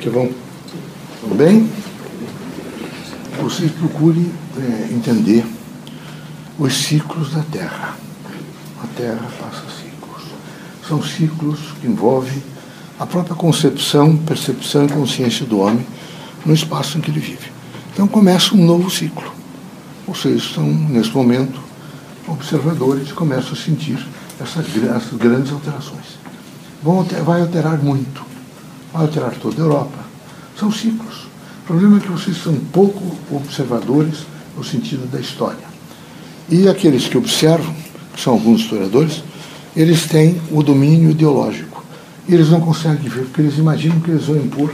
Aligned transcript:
Que 0.00 0.08
bom. 0.08 0.32
Tudo 1.20 1.34
bem? 1.34 1.70
Vocês 3.42 3.70
procurem 3.72 4.32
é, 4.56 4.94
entender 4.94 5.44
os 6.58 6.72
ciclos 6.72 7.34
da 7.34 7.42
Terra. 7.42 7.98
A 8.82 8.86
Terra 8.96 9.28
passa 9.38 9.62
ciclos. 9.78 10.22
São 10.88 11.02
ciclos 11.02 11.58
que 11.78 11.86
envolvem 11.86 12.42
a 12.98 13.04
própria 13.04 13.36
concepção, 13.36 14.16
percepção 14.16 14.86
e 14.86 14.88
consciência 14.88 15.44
do 15.44 15.58
homem 15.58 15.86
no 16.46 16.54
espaço 16.54 16.96
em 16.96 17.02
que 17.02 17.10
ele 17.10 17.20
vive. 17.20 17.52
Então 17.92 18.08
começa 18.08 18.54
um 18.54 18.64
novo 18.64 18.88
ciclo. 18.88 19.30
Vocês 20.06 20.44
estão, 20.44 20.64
nesse 20.64 21.10
momento, 21.10 21.60
observadores 22.26 23.10
e 23.10 23.12
começam 23.12 23.52
a 23.52 23.56
sentir 23.56 23.98
essas, 24.40 24.64
essas 24.66 25.18
grandes 25.18 25.52
alterações. 25.52 26.18
Vão, 26.82 27.04
vai 27.04 27.42
alterar 27.42 27.76
muito. 27.76 28.29
Vai 28.92 29.02
alterar 29.02 29.34
toda 29.34 29.62
a 29.62 29.64
Europa 29.64 30.10
são 30.60 30.70
ciclos. 30.70 31.24
O 31.62 31.66
problema 31.66 31.96
é 31.96 32.00
que 32.00 32.08
vocês 32.08 32.36
são 32.36 32.54
pouco 32.54 33.16
observadores 33.30 34.26
no 34.56 34.62
sentido 34.62 35.10
da 35.10 35.18
história. 35.18 35.70
E 36.50 36.68
aqueles 36.68 37.08
que 37.08 37.16
observam, 37.16 37.74
que 38.12 38.20
são 38.20 38.34
alguns 38.34 38.60
historiadores, 38.60 39.22
eles 39.74 40.06
têm 40.06 40.40
o 40.50 40.62
domínio 40.62 41.10
ideológico. 41.10 41.82
E 42.28 42.34
eles 42.34 42.50
não 42.50 42.60
conseguem 42.60 43.08
ver, 43.08 43.24
porque 43.24 43.40
eles 43.40 43.56
imaginam 43.56 44.00
que 44.00 44.10
eles 44.10 44.26
vão 44.26 44.36
impor 44.36 44.72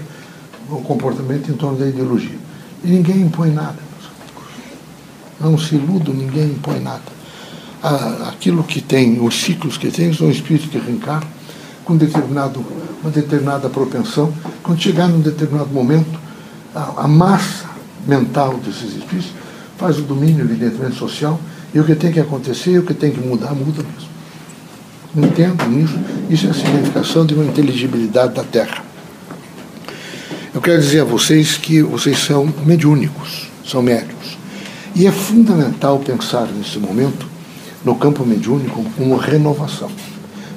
o 0.68 0.80
comportamento 0.80 1.50
em 1.50 1.54
torno 1.54 1.78
da 1.78 1.86
ideologia. 1.86 2.38
E 2.82 2.88
ninguém 2.88 3.20
impõe 3.20 3.52
nada. 3.52 3.78
Não 5.38 5.56
se 5.56 5.76
iludam, 5.76 6.14
ninguém 6.14 6.46
impõe 6.46 6.80
nada. 6.80 7.16
Aquilo 8.26 8.64
que 8.64 8.80
tem, 8.80 9.20
os 9.20 9.42
ciclos 9.42 9.76
que 9.76 9.90
tem, 9.90 10.12
são 10.12 10.30
espíritos 10.30 10.70
que 10.70 10.78
reencarnam 10.78 11.35
com 11.86 11.96
determinado, 11.96 12.62
uma 13.00 13.10
determinada 13.10 13.70
propensão. 13.70 14.30
Quando 14.62 14.82
chegar 14.82 15.08
num 15.08 15.20
determinado 15.20 15.70
momento, 15.70 16.18
a, 16.74 17.04
a 17.04 17.08
massa 17.08 17.70
mental 18.06 18.58
desses 18.58 18.96
espíritos 18.96 19.32
faz 19.78 19.98
o 19.98 20.02
domínio, 20.02 20.44
evidentemente, 20.44 20.96
social, 20.96 21.40
e 21.72 21.78
o 21.78 21.84
que 21.84 21.94
tem 21.94 22.12
que 22.12 22.20
acontecer, 22.20 22.78
o 22.78 22.82
que 22.82 22.92
tem 22.92 23.12
que 23.12 23.20
mudar, 23.20 23.54
muda 23.54 23.82
mesmo. 23.82 25.26
Entendam 25.28 25.78
isso. 25.78 25.98
Isso 26.28 26.46
é 26.46 26.50
a 26.50 26.54
significação 26.54 27.24
de 27.24 27.34
uma 27.34 27.44
inteligibilidade 27.44 28.34
da 28.34 28.42
Terra. 28.42 28.84
Eu 30.52 30.60
quero 30.60 30.80
dizer 30.80 31.00
a 31.00 31.04
vocês 31.04 31.56
que 31.56 31.82
vocês 31.82 32.18
são 32.18 32.52
mediúnicos, 32.64 33.48
são 33.64 33.80
médicos. 33.80 34.36
E 34.94 35.06
é 35.06 35.12
fundamental 35.12 35.98
pensar 36.00 36.46
nesse 36.46 36.78
momento 36.78 37.26
no 37.84 37.94
campo 37.94 38.26
mediúnico 38.26 38.84
como 38.96 39.16
renovação. 39.16 39.90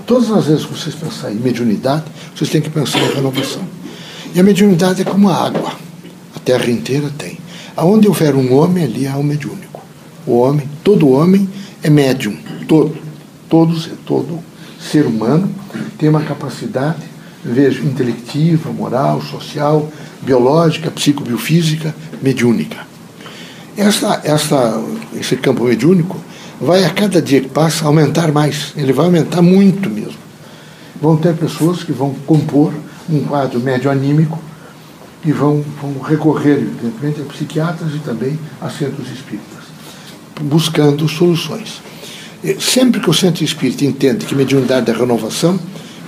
Todas 0.10 0.32
as 0.32 0.48
vezes 0.48 0.66
que 0.66 0.74
vocês 0.74 0.96
pensarem 0.96 1.38
em 1.38 1.40
mediunidade, 1.40 2.06
vocês 2.36 2.50
têm 2.50 2.60
que 2.60 2.70
pensar 2.72 2.98
em 2.98 3.14
renovação. 3.14 3.62
E 4.34 4.40
a 4.40 4.44
mediunidade 4.44 5.04
é 5.04 5.06
como 5.06 5.30
a 5.30 5.36
água. 5.36 5.72
A 6.36 6.40
terra 6.40 6.68
inteira 6.68 7.12
tem. 7.16 7.38
Aonde 7.78 8.08
houver 8.08 8.34
um 8.34 8.52
homem, 8.56 8.86
ali 8.86 9.06
há 9.06 9.16
um 9.16 9.22
mediúnico. 9.22 9.84
O 10.26 10.40
homem, 10.40 10.68
todo 10.84 11.12
homem 11.12 11.48
é 11.84 11.92
médium. 11.92 12.36
Todo. 12.68 12.98
Todos, 13.48 13.88
todo 14.04 14.40
ser 14.80 15.06
humano 15.06 15.48
tem 16.00 16.10
uma 16.10 16.24
capacidade, 16.24 17.04
vejo, 17.46 17.84
intelectiva, 17.84 18.72
moral, 18.72 19.22
social, 19.22 19.92
biológica, 20.24 20.90
psicobiofísica, 20.90 21.94
mediúnica. 22.20 22.78
Essa, 23.78 24.22
essa, 24.24 24.84
esse 25.14 25.36
campo 25.36 25.66
mediúnico 25.66 26.20
vai 26.60 26.84
a 26.84 26.90
cada 26.90 27.22
dia 27.22 27.42
que 27.42 27.50
passa 27.50 27.86
aumentar 27.86 28.32
mais. 28.32 28.74
Ele 28.76 28.92
vai 28.92 29.06
aumentar 29.06 29.42
muito 29.42 29.90
mesmo. 29.90 30.20
Vão 31.02 31.16
ter 31.16 31.34
pessoas 31.36 31.84
que 31.84 31.92
vão 31.92 32.14
compor 32.26 32.74
um 33.10 33.24
quadro 33.24 33.60
médio 33.60 33.90
anímico 33.90 34.40
e 35.26 35.32
vão, 35.32 35.64
vão 35.82 36.00
recorrer, 36.02 36.58
evidentemente, 36.58 37.22
a 37.22 37.26
psiquiatras 37.26 37.94
e 37.96 38.00
também 38.00 38.38
a 38.62 38.70
centros 38.70 39.10
espíritas, 39.10 39.64
buscando 40.42 41.08
soluções. 41.08 41.82
Sempre 42.60 43.02
que 43.02 43.10
o 43.10 43.14
centro 43.14 43.44
espírita 43.44 43.84
entende 43.84 44.26
que 44.26 44.36
mediunidade 44.36 44.90
é 44.90 44.94
renovação, 44.94 45.60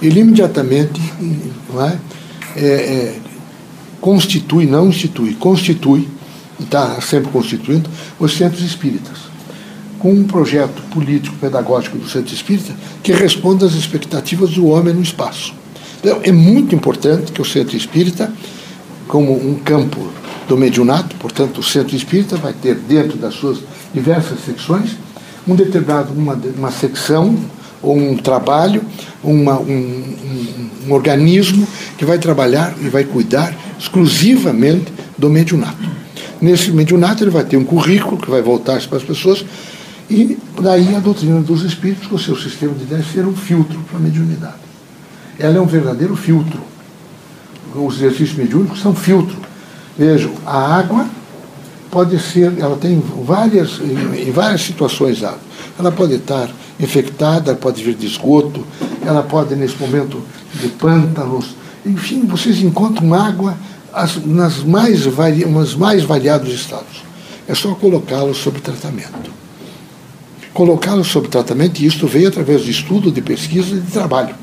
ele 0.02 0.20
imediatamente 0.22 1.02
não 1.70 1.86
é, 1.86 1.98
é, 2.56 2.66
é, 2.66 3.20
constitui, 4.00 4.66
não 4.66 4.88
institui, 4.88 5.34
constitui, 5.36 6.08
está 6.60 7.02
sempre 7.02 7.32
constituindo, 7.32 7.90
os 8.20 8.34
centros 8.34 8.62
espíritas 8.62 9.31
com 10.02 10.12
um 10.12 10.24
projeto 10.24 10.82
político-pedagógico 10.90 11.96
do 11.96 12.10
Centro 12.10 12.34
Espírita 12.34 12.74
que 13.04 13.12
responda 13.12 13.68
às 13.68 13.74
expectativas 13.74 14.50
do 14.50 14.66
homem 14.66 14.96
no 14.96 15.02
espaço. 15.02 15.54
Então, 16.00 16.20
é 16.24 16.32
muito 16.32 16.74
importante 16.74 17.32
que 17.32 17.40
o 17.40 17.46
Centro 17.46 17.78
Espírita, 17.78 18.34
como 19.08 19.32
um 19.32 19.56
campo 19.60 20.12
do 20.48 20.58
mediunato, 20.58 21.16
portanto, 21.18 21.60
o 21.60 21.64
Centro 21.64 21.96
Espírita 21.96 22.36
vai 22.36 22.52
ter 22.52 22.76
dentro 22.76 23.16
das 23.16 23.36
suas 23.36 23.60
diversas 23.94 24.44
secções 24.44 24.98
um 25.48 25.56
determinado, 25.56 26.12
uma, 26.14 26.34
uma 26.58 26.72
secção 26.72 27.38
ou 27.82 27.96
um 27.96 28.18
trabalho, 28.18 28.82
uma, 29.24 29.60
um, 29.60 29.72
um, 29.72 30.70
um 30.88 30.94
organismo 30.94 31.68
que 31.96 32.06
vai 32.06 32.18
trabalhar 32.18 32.74
e 32.82 32.90
vai 32.90 33.04
cuidar 33.04 33.56
exclusivamente 33.80 34.92
do 35.16 35.30
mediunato. 35.30 36.02
Nesse 36.42 36.72
mediunato 36.72 37.24
ele 37.24 37.30
vai 37.30 37.44
ter 37.44 37.58
um 37.58 37.64
currículo 37.64 38.18
que 38.18 38.30
vai 38.30 38.42
voltar 38.42 38.82
para 38.88 38.98
as 38.98 39.04
pessoas 39.04 39.46
e 40.12 40.38
daí 40.62 40.94
a 40.94 41.00
doutrina 41.00 41.40
dos 41.40 41.64
espíritos, 41.64 42.06
com 42.06 42.16
o 42.16 42.20
seu 42.20 42.36
sistema 42.36 42.74
de 42.74 42.84
ideias, 42.84 43.06
ser 43.14 43.26
um 43.26 43.34
filtro 43.34 43.80
para 43.90 43.98
a 43.98 44.02
mediunidade. 44.02 44.58
Ela 45.40 45.58
é 45.58 45.62
um 45.62 45.66
verdadeiro 45.66 46.18
filtro. 46.18 46.60
Os 47.74 47.96
exercícios 47.96 48.34
mediúnicos 48.34 48.82
são 48.82 48.94
filtro. 48.94 49.38
Vejam, 49.98 50.34
a 50.46 50.76
água 50.76 51.08
pode 51.90 52.20
ser, 52.20 52.60
ela 52.60 52.76
tem 52.76 53.02
várias, 53.24 53.80
em, 53.80 54.30
várias 54.32 54.62
situações 54.62 55.24
água. 55.24 55.40
Ela 55.80 55.94
pode 55.94 56.16
estar 56.16 56.50
infectada, 56.78 57.56
pode 57.56 57.82
vir 57.82 57.96
de 57.96 58.06
esgoto, 58.06 58.68
ela 59.06 59.24
pode, 59.24 59.56
nesse 59.56 59.78
momento, 59.80 60.22
de 60.54 60.68
pântanos. 60.68 61.56
Enfim, 61.86 62.26
vocês 62.26 62.62
encontram 62.62 63.14
água 63.14 63.56
as, 63.94 64.18
nas 64.26 64.62
mais, 64.62 65.06
vari, 65.06 65.46
mais 65.46 66.04
variados 66.04 66.54
estados. 66.54 67.02
É 67.48 67.56
só 67.56 67.74
colocá-lo 67.76 68.36
sob 68.36 68.60
tratamento 68.60 69.41
colocá-lo 70.54 71.04
sob 71.04 71.28
tratamento, 71.28 71.82
e 71.82 71.86
isto 71.86 72.08
veio 72.08 72.28
através 72.28 72.62
de 72.62 72.72
estudo, 72.72 73.12
de 73.12 73.22
pesquisa 73.22 73.76
e 73.76 73.80
de 73.80 73.92
trabalho. 73.92 74.36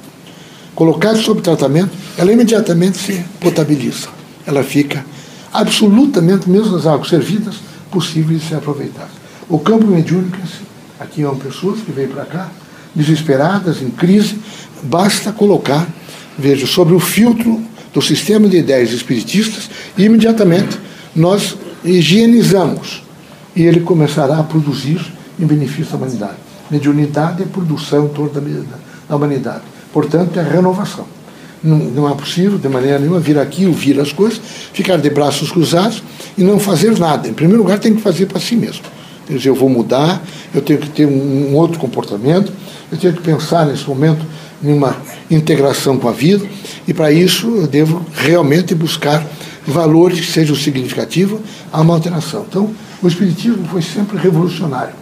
Colocado 0.74 1.18
sob 1.18 1.40
tratamento, 1.40 1.90
ela 2.16 2.32
imediatamente 2.32 2.98
se 2.98 3.24
potabiliza. 3.40 4.08
Ela 4.46 4.62
fica 4.62 5.04
absolutamente, 5.52 6.48
mesmo 6.48 6.76
as 6.76 6.86
águas 6.86 7.08
servidas, 7.08 7.56
possíveis 7.90 8.40
de 8.40 8.48
ser 8.48 8.54
aproveitadas. 8.56 9.10
O 9.48 9.58
campo 9.58 9.86
mediúnico 9.86 10.36
é 10.36 10.42
assim. 10.42 10.64
Aqui 11.00 11.22
são 11.22 11.36
pessoas 11.36 11.80
que 11.80 11.92
vêm 11.92 12.08
para 12.08 12.24
cá, 12.24 12.50
desesperadas, 12.94 13.80
em 13.82 13.90
crise, 13.90 14.38
basta 14.82 15.32
colocar, 15.32 15.86
veja, 16.36 16.66
sobre 16.66 16.94
o 16.94 17.00
filtro 17.00 17.62
do 17.92 18.02
sistema 18.02 18.48
de 18.48 18.58
ideias 18.58 18.92
espiritistas 18.92 19.70
e 19.96 20.04
imediatamente 20.04 20.78
nós 21.14 21.56
higienizamos 21.84 23.02
e 23.54 23.62
ele 23.62 23.80
começará 23.80 24.38
a 24.38 24.42
produzir 24.42 25.00
em 25.38 25.46
benefício 25.46 25.92
da 25.92 25.96
humanidade. 25.96 26.36
Mediunidade 26.70 27.42
é 27.42 27.46
produção 27.46 28.08
toda 28.08 28.40
da 29.08 29.16
humanidade. 29.16 29.62
Portanto, 29.92 30.38
é 30.38 30.42
renovação. 30.42 31.06
Não, 31.62 31.76
não 31.76 32.08
é 32.08 32.14
possível, 32.14 32.58
de 32.58 32.68
maneira 32.68 32.98
nenhuma, 32.98 33.18
vir 33.18 33.38
aqui, 33.38 33.66
ouvir 33.66 33.98
as 33.98 34.12
coisas, 34.12 34.40
ficar 34.72 34.96
de 34.96 35.10
braços 35.10 35.50
cruzados 35.50 36.02
e 36.36 36.42
não 36.42 36.58
fazer 36.58 36.96
nada. 36.98 37.28
Em 37.28 37.32
primeiro 37.32 37.62
lugar, 37.62 37.78
tem 37.78 37.94
que 37.94 38.00
fazer 38.00 38.26
para 38.26 38.40
si 38.40 38.54
mesmo. 38.54 38.84
Quer 39.26 39.36
dizer, 39.36 39.48
eu 39.48 39.54
vou 39.54 39.68
mudar, 39.68 40.22
eu 40.54 40.62
tenho 40.62 40.78
que 40.78 40.88
ter 40.88 41.06
um, 41.06 41.50
um 41.50 41.56
outro 41.56 41.78
comportamento, 41.78 42.52
eu 42.90 42.96
tenho 42.96 43.12
que 43.12 43.22
pensar 43.22 43.66
nesse 43.66 43.86
momento 43.88 44.24
em 44.62 44.72
uma 44.72 44.96
integração 45.30 45.98
com 45.98 46.08
a 46.08 46.12
vida, 46.12 46.46
e 46.86 46.94
para 46.94 47.12
isso 47.12 47.46
eu 47.48 47.66
devo 47.66 48.04
realmente 48.14 48.74
buscar 48.74 49.24
valores 49.66 50.20
que 50.20 50.26
sejam 50.26 50.56
significativos 50.56 51.40
a 51.72 51.80
uma 51.80 51.94
alteração. 51.94 52.46
Então, 52.48 52.70
o 53.02 53.08
Espiritismo 53.08 53.66
foi 53.68 53.82
sempre 53.82 54.16
revolucionário. 54.16 54.94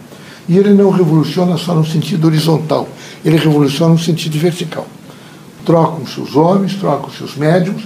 E 0.47 0.57
ele 0.57 0.73
não 0.73 0.89
revoluciona 0.89 1.57
só 1.57 1.75
no 1.75 1.85
sentido 1.85 2.25
horizontal, 2.25 2.87
ele 3.23 3.37
revoluciona 3.37 3.93
no 3.93 3.99
sentido 3.99 4.37
vertical. 4.37 4.87
Trocam-se 5.65 6.21
os 6.21 6.35
homens, 6.35 6.75
trocam-se 6.75 7.23
os 7.23 7.35
médiums, 7.35 7.83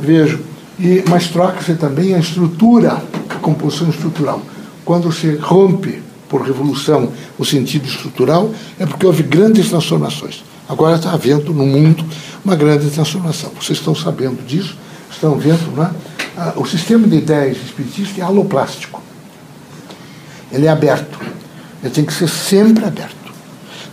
vejo, 0.00 0.40
e, 0.78 1.04
mas 1.08 1.28
troca-se 1.28 1.74
também 1.74 2.14
a 2.14 2.18
estrutura, 2.18 3.02
a 3.28 3.34
composição 3.36 3.90
estrutural. 3.90 4.40
Quando 4.84 5.12
se 5.12 5.36
rompe 5.36 6.02
por 6.28 6.42
revolução 6.42 7.12
o 7.38 7.44
sentido 7.44 7.86
estrutural, 7.86 8.50
é 8.78 8.86
porque 8.86 9.06
houve 9.06 9.22
grandes 9.22 9.68
transformações. 9.68 10.42
Agora 10.68 10.96
está 10.96 11.12
havendo 11.12 11.52
no 11.52 11.66
mundo 11.66 12.04
uma 12.44 12.56
grande 12.56 12.88
transformação. 12.90 13.50
Vocês 13.60 13.78
estão 13.78 13.94
sabendo 13.94 14.44
disso, 14.46 14.76
estão 15.10 15.36
vendo, 15.36 15.76
né? 15.76 15.90
O 16.56 16.64
sistema 16.64 17.06
de 17.06 17.16
ideias 17.16 17.58
espiritista 17.58 18.20
é 18.20 18.24
aloplástico. 18.24 19.00
Ele 20.50 20.66
é 20.66 20.70
aberto. 20.70 21.18
Ele 21.84 21.92
tem 21.92 22.04
que 22.04 22.12
ser 22.12 22.28
sempre 22.28 22.84
aberto. 22.84 23.32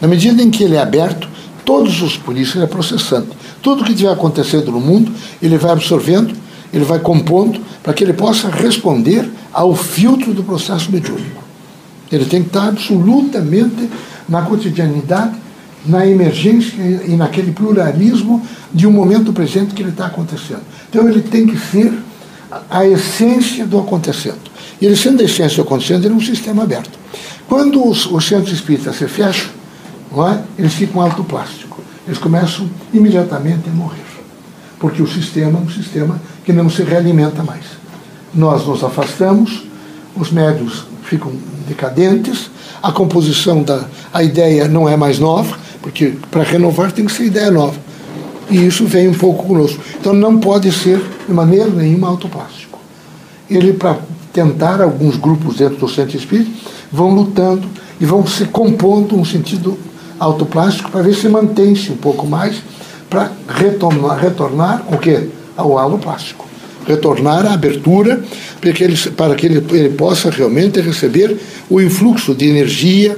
Na 0.01 0.07
medida 0.07 0.41
em 0.41 0.49
que 0.49 0.63
ele 0.63 0.75
é 0.75 0.81
aberto, 0.81 1.27
todos 1.63 2.01
os 2.01 2.17
polícias 2.17 2.55
ele 2.55 2.63
é 2.63 2.67
processando. 2.67 3.27
Tudo 3.61 3.83
que 3.83 3.91
estiver 3.91 4.11
acontecendo 4.11 4.71
no 4.71 4.79
mundo, 4.79 5.11
ele 5.39 5.57
vai 5.57 5.71
absorvendo 5.71 6.33
ele 6.73 6.85
vai 6.85 6.99
compondo 6.99 7.59
para 7.83 7.93
que 7.93 8.03
ele 8.03 8.13
possa 8.13 8.49
responder 8.49 9.29
ao 9.51 9.75
filtro 9.75 10.33
do 10.33 10.43
processo 10.43 10.91
mediúnico. 10.91 11.43
Ele 12.11 12.25
tem 12.25 12.41
que 12.41 12.47
estar 12.47 12.67
absolutamente 12.67 13.89
na 14.27 14.41
cotidianidade, 14.43 15.35
na 15.85 16.05
emergência 16.05 16.75
e 17.07 17.15
naquele 17.15 17.51
pluralismo 17.51 18.45
de 18.73 18.85
um 18.85 18.91
momento 18.91 19.33
presente 19.33 19.73
que 19.73 19.81
ele 19.81 19.89
está 19.89 20.05
acontecendo. 20.05 20.61
Então 20.89 21.07
ele 21.07 21.21
tem 21.21 21.47
que 21.47 21.57
ser 21.57 21.91
a 22.69 22.85
essência 22.85 23.65
do 23.65 23.79
acontecendo. 23.79 24.39
E 24.79 24.85
ele 24.85 24.95
sendo 24.95 25.21
a 25.21 25.25
essência 25.25 25.57
do 25.57 25.67
acontecendo, 25.67 26.05
ele 26.05 26.13
é 26.13 26.17
um 26.17 26.21
sistema 26.21 26.63
aberto. 26.63 27.00
Quando 27.47 27.87
os, 27.87 28.05
os 28.05 28.27
centros 28.27 28.53
espíritas 28.53 28.95
se 28.95 29.07
fecham, 29.07 29.49
é? 30.29 30.41
eles 30.57 30.73
ficam 30.73 31.01
autoplástico. 31.01 31.81
Eles 32.05 32.19
começam 32.19 32.69
imediatamente 32.93 33.69
a 33.69 33.71
morrer. 33.71 34.01
Porque 34.79 35.01
o 35.01 35.07
sistema 35.07 35.59
é 35.59 35.61
um 35.61 35.69
sistema 35.69 36.19
que 36.43 36.51
não 36.51 36.69
se 36.69 36.83
realimenta 36.83 37.43
mais. 37.43 37.63
Nós 38.33 38.65
nos 38.65 38.83
afastamos, 38.83 39.63
os 40.15 40.31
médios 40.31 40.85
ficam 41.03 41.31
decadentes, 41.67 42.49
a 42.81 42.91
composição 42.91 43.63
da 43.63 43.85
a 44.13 44.23
ideia 44.23 44.67
não 44.67 44.89
é 44.89 44.97
mais 44.97 45.19
nova, 45.19 45.57
porque 45.81 46.13
para 46.29 46.43
renovar 46.43 46.91
tem 46.91 47.05
que 47.05 47.11
ser 47.11 47.25
ideia 47.25 47.51
nova. 47.51 47.79
E 48.49 48.65
isso 48.65 48.85
vem 48.85 49.07
um 49.07 49.13
pouco 49.13 49.45
conosco. 49.45 49.81
Então 49.99 50.13
não 50.13 50.37
pode 50.39 50.71
ser 50.71 51.01
de 51.27 51.33
maneira 51.33 51.69
nenhuma 51.69 52.07
autoplástico. 52.07 52.79
Ele, 53.49 53.73
para 53.73 53.99
tentar, 54.33 54.81
alguns 54.81 55.15
grupos 55.15 55.57
dentro 55.57 55.77
do 55.77 55.87
centro 55.87 56.17
espírita 56.17 56.51
vão 56.91 57.13
lutando 57.13 57.67
e 57.99 58.05
vão 58.05 58.25
se 58.25 58.45
compondo 58.45 59.17
um 59.17 59.23
sentido 59.23 59.77
autoplástico 60.19 60.91
para 60.91 61.01
ver 61.01 61.15
se 61.15 61.27
mantém-se 61.27 61.91
um 61.91 61.97
pouco 61.97 62.27
mais 62.27 62.61
para 63.09 63.31
retornar, 63.47 64.17
retornar 64.19 64.83
o 64.91 64.97
quê? 64.97 65.27
Ao 65.55 65.77
aloplástico. 65.77 66.47
Retornar 66.87 67.45
à 67.45 67.53
abertura 67.53 68.23
para 68.59 68.71
que, 68.71 68.83
ele, 68.83 68.97
para 69.11 69.35
que 69.35 69.45
ele, 69.45 69.65
ele 69.71 69.89
possa 69.89 70.29
realmente 70.29 70.79
receber 70.81 71.37
o 71.69 71.79
influxo 71.81 72.33
de 72.33 72.47
energia, 72.47 73.17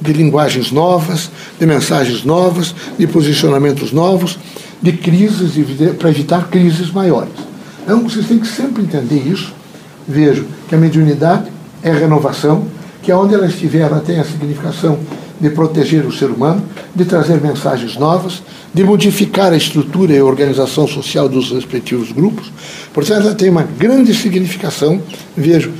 de 0.00 0.12
linguagens 0.12 0.70
novas, 0.70 1.30
de 1.58 1.66
mensagens 1.66 2.24
novas, 2.24 2.74
de 2.98 3.06
posicionamentos 3.06 3.92
novos, 3.92 4.38
de 4.82 4.92
crises, 4.92 5.52
para 5.98 6.10
evitar 6.10 6.48
crises 6.48 6.90
maiores. 6.90 7.32
Então, 7.82 8.02
vocês 8.02 8.26
têm 8.26 8.38
que 8.38 8.46
sempre 8.46 8.82
entender 8.82 9.22
isso. 9.26 9.52
Vejo 10.06 10.46
que 10.68 10.74
a 10.74 10.78
mediunidade 10.78 11.50
é 11.82 11.90
renovação, 11.90 12.66
que 13.04 13.12
onde 13.12 13.34
ela 13.34 13.46
estiver, 13.46 13.82
ela 13.82 14.00
tem 14.00 14.18
a 14.18 14.24
significação 14.24 14.98
de 15.38 15.50
proteger 15.50 16.06
o 16.06 16.12
ser 16.12 16.30
humano, 16.30 16.62
de 16.94 17.04
trazer 17.04 17.40
mensagens 17.40 17.96
novas, 17.96 18.42
de 18.72 18.82
modificar 18.82 19.52
a 19.52 19.56
estrutura 19.56 20.14
e 20.14 20.18
a 20.18 20.24
organização 20.24 20.88
social 20.88 21.28
dos 21.28 21.50
respectivos 21.52 22.10
grupos. 22.12 22.50
Portanto, 22.94 23.26
ela 23.26 23.34
tem 23.34 23.50
uma 23.50 23.62
grande 23.62 24.14
significação, 24.14 25.02
vejo, 25.36 25.72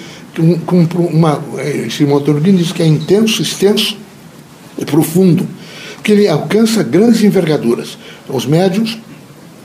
com, 0.66 0.86
uma, 0.98 1.40
esse 1.86 2.04
Montorguini 2.04 2.58
diz 2.58 2.72
que 2.72 2.82
é 2.82 2.86
intenso, 2.86 3.40
extenso 3.40 3.96
e 4.76 4.84
profundo, 4.84 5.46
que 6.02 6.12
ele 6.12 6.28
alcança 6.28 6.82
grandes 6.82 7.22
envergaduras. 7.22 7.96
Os 8.28 8.44
médiums 8.44 8.98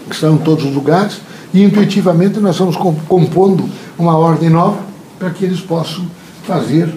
estão 0.10 0.36
em 0.36 0.38
todos 0.38 0.64
os 0.64 0.74
lugares 0.74 1.20
e 1.54 1.62
intuitivamente 1.62 2.40
nós 2.40 2.58
vamos 2.58 2.78
compondo 2.78 3.70
uma 3.98 4.18
ordem 4.18 4.50
nova 4.50 4.80
para 5.18 5.32
que 5.32 5.44
eles 5.44 5.60
possam 5.60 6.06
fazer 6.44 6.90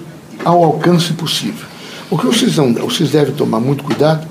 ao 0.45 0.63
alcance 0.65 1.13
possível. 1.13 1.67
O 2.11 2.19
que 2.19 2.27
vocês, 2.27 2.57
não, 2.57 2.73
vocês 2.75 3.11
devem 3.11 3.35
tomar 3.35 3.61
muito 3.61 3.85
cuidado 3.85 4.27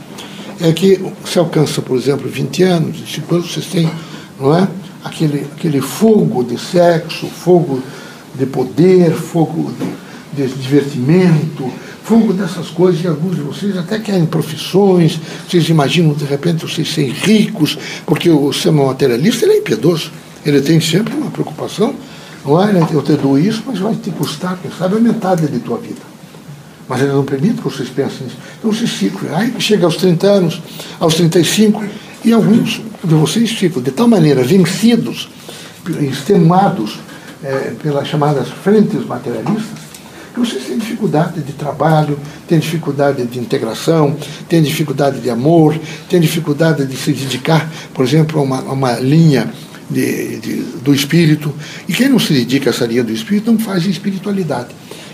é 0.59 0.71
que 0.71 1.03
se 1.25 1.39
alcança, 1.39 1.81
por 1.81 1.97
exemplo, 1.97 2.29
20 2.29 2.63
anos, 2.63 2.97
25 2.97 3.35
anos, 3.35 3.51
vocês 3.51 3.65
têm 3.65 3.89
não 4.39 4.55
é? 4.55 4.67
aquele, 5.03 5.47
aquele 5.55 5.81
fogo 5.81 6.43
de 6.43 6.59
sexo, 6.59 7.27
fogo 7.27 7.81
de 8.35 8.45
poder, 8.45 9.11
fogo 9.11 9.71
de, 10.33 10.47
de 10.47 10.53
divertimento, 10.53 11.71
fogo 12.03 12.33
dessas 12.33 12.69
coisas, 12.69 13.03
e 13.03 13.07
alguns 13.07 13.35
de 13.35 13.41
vocês 13.41 13.77
até 13.77 13.99
querem 13.99 14.25
profissões, 14.25 15.19
vocês 15.47 15.69
imaginam 15.69 16.13
de 16.13 16.25
repente 16.25 16.65
vocês 16.65 16.91
serem 16.91 17.11
ricos, 17.11 17.77
porque 18.05 18.29
o 18.29 18.51
ser 18.53 18.71
materialista 18.71 19.45
ele 19.45 19.53
é 19.53 19.57
impiedoso, 19.57 20.11
ele 20.45 20.61
tem 20.61 20.79
sempre 20.79 21.13
uma 21.15 21.29
preocupação, 21.29 21.95
é? 22.45 22.93
Eu 22.95 23.01
te 23.01 23.13
dou 23.13 23.37
isso, 23.37 23.63
mas 23.65 23.79
vai 23.79 23.95
te 23.95 24.09
custar, 24.11 24.57
quem 24.61 24.71
sabe, 24.71 24.97
a 24.97 24.99
metade 24.99 25.47
de 25.47 25.59
tua 25.59 25.77
vida. 25.77 26.01
Mas 26.87 27.01
ele 27.01 27.11
não 27.11 27.23
permite 27.23 27.55
que 27.55 27.63
vocês 27.63 27.89
pensem 27.89 28.25
nisso. 28.25 28.37
Então 28.59 28.71
vocês 28.71 28.89
ficam, 28.89 29.35
aí 29.35 29.53
chega 29.59 29.85
aos 29.85 29.95
30 29.95 30.27
anos, 30.27 30.61
aos 30.99 31.15
35, 31.15 31.83
e 32.25 32.33
alguns 32.33 32.81
de 33.03 33.15
vocês 33.15 33.51
ficam 33.51 33.81
de 33.81 33.91
tal 33.91 34.07
maneira 34.07 34.43
vencidos, 34.43 35.29
extenuados 36.01 36.99
é, 37.43 37.73
pelas 37.81 38.07
chamadas 38.07 38.49
frentes 38.49 39.05
materialistas, 39.05 39.81
que 40.33 40.39
vocês 40.39 40.63
têm 40.65 40.77
dificuldade 40.77 41.41
de 41.41 41.53
trabalho, 41.53 42.17
têm 42.47 42.59
dificuldade 42.59 43.25
de 43.25 43.39
integração, 43.39 44.15
têm 44.47 44.61
dificuldade 44.61 45.19
de 45.19 45.29
amor, 45.29 45.77
têm 46.09 46.19
dificuldade 46.19 46.85
de 46.85 46.95
se 46.95 47.11
dedicar, 47.11 47.69
por 47.93 48.05
exemplo, 48.05 48.39
a 48.39 48.43
uma, 48.43 48.59
a 48.59 48.71
uma 48.71 48.93
linha 48.93 49.51
de, 49.91 50.37
de, 50.37 50.55
do 50.83 50.93
espírito. 50.93 51.53
E 51.87 51.93
quem 51.93 52.09
não 52.09 52.19
se 52.19 52.33
dedica 52.33 52.69
a 52.69 52.71
essa 52.71 52.85
linha 52.85 53.03
do 53.03 53.11
espírito 53.11 53.51
não 53.51 53.59
faz 53.59 53.85
espiritualidade. 53.85 54.69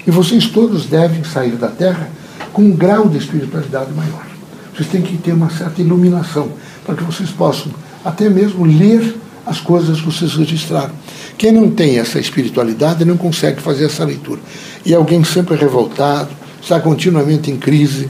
E 0.05 0.11
vocês 0.11 0.47
todos 0.47 0.85
devem 0.85 1.23
sair 1.23 1.51
da 1.51 1.67
Terra 1.67 2.09
com 2.53 2.61
um 2.61 2.71
grau 2.71 3.09
de 3.09 3.17
espiritualidade 3.17 3.91
maior. 3.93 4.25
Vocês 4.73 4.89
têm 4.89 5.01
que 5.01 5.17
ter 5.17 5.33
uma 5.33 5.49
certa 5.49 5.81
iluminação 5.81 6.51
para 6.85 6.95
que 6.95 7.03
vocês 7.03 7.29
possam 7.29 7.71
até 8.05 8.29
mesmo 8.29 8.63
ler 8.65 9.15
as 9.45 9.59
coisas 9.59 9.99
que 9.99 10.05
vocês 10.05 10.33
registraram. 10.35 10.93
Quem 11.37 11.51
não 11.51 11.69
tem 11.71 11.99
essa 11.99 12.19
espiritualidade 12.19 13.03
não 13.05 13.17
consegue 13.17 13.61
fazer 13.61 13.85
essa 13.85 14.03
leitura. 14.03 14.39
E 14.85 14.93
alguém 14.93 15.23
sempre 15.23 15.55
revoltado, 15.55 16.29
está 16.61 16.79
continuamente 16.79 17.49
em 17.49 17.57
crise, 17.57 18.09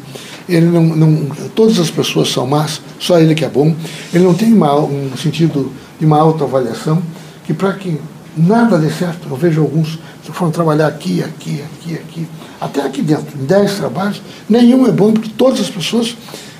ele 0.50 0.66
não, 0.68 0.84
não, 0.84 1.26
todas 1.54 1.78
as 1.78 1.92
pessoas 1.92 2.30
são 2.30 2.48
más, 2.48 2.82
só 3.00 3.20
ele 3.20 3.36
que 3.36 3.44
é 3.44 3.50
bom. 3.50 3.76
Ele 4.14 4.24
não 4.24 4.34
tem 4.34 4.54
uma, 4.54 4.76
um 4.80 5.16
sentido 5.18 5.72
de 6.00 6.06
uma 6.06 6.20
autoavaliação, 6.20 7.02
que 7.46 7.54
para 7.54 7.74
que 7.74 8.00
nada 8.36 8.78
dê 8.78 8.90
certo, 8.90 9.28
eu 9.30 9.36
vejo 9.36 9.62
alguns 9.62 10.00
que 10.24 10.32
foram 10.32 10.52
trabalhar 10.52 10.88
aqui, 10.88 11.24
aqui, 11.24 11.62
aqui, 11.62 11.94
aqui, 11.96 12.28
até 12.60 12.82
aqui 12.82 13.02
dentro, 13.02 13.38
em 13.40 13.46
dez 13.46 13.76
trabalhos, 13.76 14.22
nenhum 14.50 14.86
é 14.88 14.92
bom, 14.92 15.14
porque 15.14 15.30
todas 15.38 15.62
as 15.62 15.70
pessoas 15.70 16.16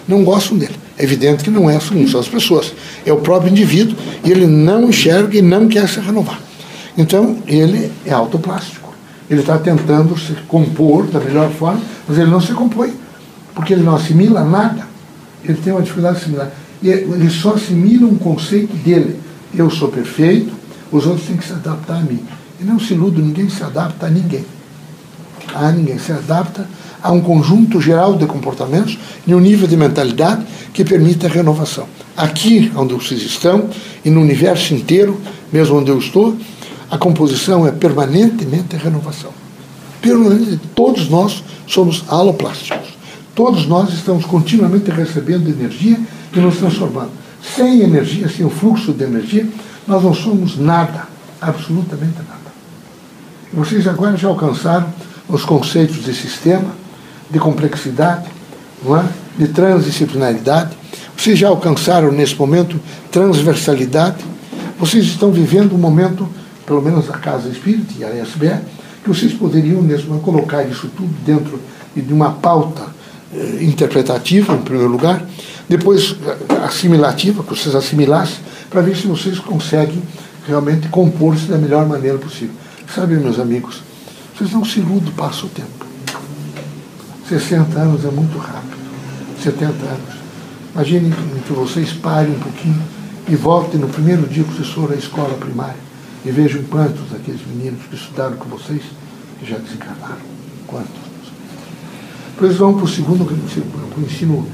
não 0.08 0.24
gostam 0.24 0.58
dele. 0.58 0.76
É 0.98 1.04
evidente 1.04 1.44
que 1.44 1.50
não 1.50 1.70
é 1.70 1.78
só 1.80 2.20
as 2.20 2.28
pessoas, 2.28 2.74
é 3.06 3.12
o 3.12 3.18
próprio 3.18 3.52
indivíduo, 3.52 3.96
e 4.24 4.32
ele 4.32 4.48
não 4.48 4.90
enxerga 4.90 5.38
e 5.38 5.42
não 5.42 5.68
quer 5.68 5.88
se 5.88 6.00
renovar. 6.00 6.40
Então, 6.98 7.38
ele 7.46 7.92
é 8.06 8.14
autoplástico. 8.14 8.88
Ele 9.30 9.42
está 9.42 9.58
tentando 9.58 10.18
se 10.18 10.34
compor 10.48 11.06
da 11.08 11.20
melhor 11.20 11.52
forma, 11.52 11.82
mas 12.08 12.18
ele 12.18 12.32
não 12.32 12.42
se 12.42 12.54
compõe, 12.54 12.94
porque 13.54 13.74
ele 13.74 13.84
não 13.84 13.96
assimila 13.96 14.44
nada. 14.44 14.88
Ele 15.44 15.58
tem 15.58 15.74
uma 15.74 15.82
dificuldade 15.82 16.16
de 16.16 16.22
assimilar. 16.24 16.52
Ele 16.82 17.30
só 17.30 17.54
assimila 17.54 18.08
um 18.08 18.16
conceito 18.16 18.74
dele. 18.78 19.20
Eu 19.58 19.72
sou 19.72 19.88
perfeito, 19.88 20.54
os 20.92 21.08
outros 21.08 21.26
têm 21.26 21.36
que 21.36 21.46
se 21.46 21.54
adaptar 21.54 21.96
a 21.96 22.02
mim. 22.02 22.20
E 22.62 22.64
não 22.64 22.80
se 22.80 22.94
ilude, 22.94 23.20
ninguém 23.20 23.50
se 23.50 23.64
adapta 23.64 24.06
a 24.06 24.10
ninguém. 24.10 24.46
A 25.52 25.72
ninguém 25.72 25.98
se 25.98 26.12
adapta 26.12 26.70
a 27.02 27.12
um 27.12 27.22
conjunto 27.22 27.82
geral 27.82 28.16
de 28.16 28.28
comportamentos 28.28 29.00
e 29.26 29.34
um 29.34 29.40
nível 29.40 29.68
de 29.68 29.76
mentalidade 29.76 30.46
que 30.72 30.86
permita 30.86 31.26
a 31.26 31.30
renovação. 31.30 31.88
Aqui 32.16 32.72
onde 32.76 32.94
vocês 32.94 33.22
estão 33.24 33.68
e 34.06 34.12
no 34.12 34.22
universo 34.22 34.76
inteiro, 34.76 35.20
mesmo 35.52 35.80
onde 35.80 35.90
eu 35.90 35.98
estou, 35.98 36.38
a 36.92 36.98
composição 36.98 37.66
é 37.66 37.72
permanentemente 37.72 38.76
renovação. 38.76 39.32
Permanentemente, 40.02 40.62
todos 40.76 41.10
nós 41.10 41.44
somos 41.66 42.04
aloplásticos. 42.08 42.90
Todos 43.34 43.66
nós 43.66 43.92
estamos 43.92 44.24
continuamente 44.26 44.92
recebendo 44.92 45.50
energia 45.50 46.00
e 46.32 46.40
nos 46.40 46.58
transformando. 46.58 47.12
Sem 47.58 47.82
energia, 47.82 48.30
sem 48.30 48.46
o 48.46 48.52
fluxo 48.52 48.94
de 48.94 49.04
energia, 49.04 49.48
nós 49.88 50.04
não 50.04 50.14
somos 50.14 50.60
nada, 50.60 51.08
absolutamente 51.42 52.18
nada. 52.18 52.54
Vocês 53.52 53.88
agora 53.88 54.16
já 54.16 54.28
alcançaram 54.28 54.94
os 55.28 55.44
conceitos 55.44 56.06
de 56.06 56.14
sistema, 56.14 56.70
de 57.28 57.40
complexidade, 57.40 58.28
é? 58.86 59.44
de 59.44 59.48
transdisciplinaridade. 59.48 60.78
Vocês 61.18 61.40
já 61.40 61.48
alcançaram 61.48 62.12
nesse 62.12 62.36
momento 62.36 62.80
transversalidade. 63.12 64.24
Vocês 64.78 65.06
estão 65.06 65.32
vivendo 65.32 65.74
um 65.74 65.80
momento, 65.80 66.30
pelo 66.64 66.84
menos 66.84 67.10
a 67.10 67.14
Casa 67.14 67.50
Espírita 67.50 67.92
e 67.98 68.04
a 68.04 68.24
SBE, 68.24 68.56
que 69.02 69.10
vocês 69.10 69.34
poderiam 69.34 69.82
mesmo 69.82 70.20
colocar 70.20 70.62
isso 70.62 70.92
tudo 70.96 71.12
dentro 71.26 71.60
de 71.96 72.14
uma 72.14 72.34
pauta 72.34 72.84
eh, 73.34 73.64
interpretativa, 73.64 74.54
em 74.54 74.62
primeiro 74.62 74.92
lugar, 74.92 75.26
depois 75.68 76.16
assimilativa, 76.64 77.44
que 77.44 77.50
vocês 77.50 77.76
assimilassem, 77.76 78.38
para 78.70 78.82
ver 78.82 78.96
se 78.96 79.08
vocês 79.08 79.40
conseguem 79.40 80.02
realmente 80.48 80.88
compor-se 80.88 81.46
da 81.46 81.58
melhor 81.58 81.88
maneira 81.88 82.18
possível. 82.18 82.56
Sabe, 82.94 83.16
meus 83.16 83.40
amigos, 83.40 83.82
vocês 84.36 84.52
não 84.52 84.64
se 84.64 84.80
iludam, 84.80 85.12
passa 85.14 85.46
o 85.46 85.50
tempo. 85.50 85.86
60 87.28 87.78
anos 87.78 88.06
é 88.06 88.10
muito 88.12 88.38
rápido. 88.38 88.78
70 89.44 89.68
anos. 89.68 90.18
Imaginem 90.74 91.12
que 91.46 91.54
vocês 91.54 91.92
parem 91.92 92.32
um 92.32 92.40
pouquinho 92.40 92.82
e 93.28 93.36
voltem 93.36 93.80
no 93.80 93.90
primeiro 93.90 94.26
dia 94.28 94.44
que 94.44 94.54
vocês 94.54 94.70
foram 94.70 94.94
à 94.94 94.98
escola 94.98 95.34
primária 95.38 95.88
e 96.24 96.32
vejam 96.32 96.64
quantos 96.64 97.10
daqueles 97.12 97.42
meninos 97.48 97.82
que 97.90 97.96
estudaram 97.96 98.38
com 98.38 98.48
vocês 98.50 98.82
que 99.40 99.50
já 99.50 99.58
desencarnaram. 99.58 100.18
Quantos? 100.66 101.08
Depois 102.34 102.56
vão 102.56 102.76
para 102.76 102.86
o 102.86 102.88
segundo, 102.88 103.26
para 103.26 104.00
o 104.00 104.06
ensino, 104.06 104.48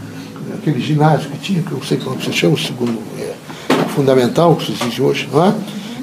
aquele 0.54 0.80
ginásio 0.80 1.30
que 1.30 1.38
tinha, 1.38 1.62
que 1.62 1.72
eu 1.72 1.82
sei 1.84 1.98
como 1.98 2.22
se 2.22 2.32
chama, 2.34 2.56
o 2.56 2.58
segundo 2.58 3.00
é, 3.18 3.34
fundamental, 3.90 4.56
que 4.56 4.66
se 4.66 4.72
exige 4.72 5.02
hoje, 5.02 5.30
não 5.32 5.46
é? 5.46 5.54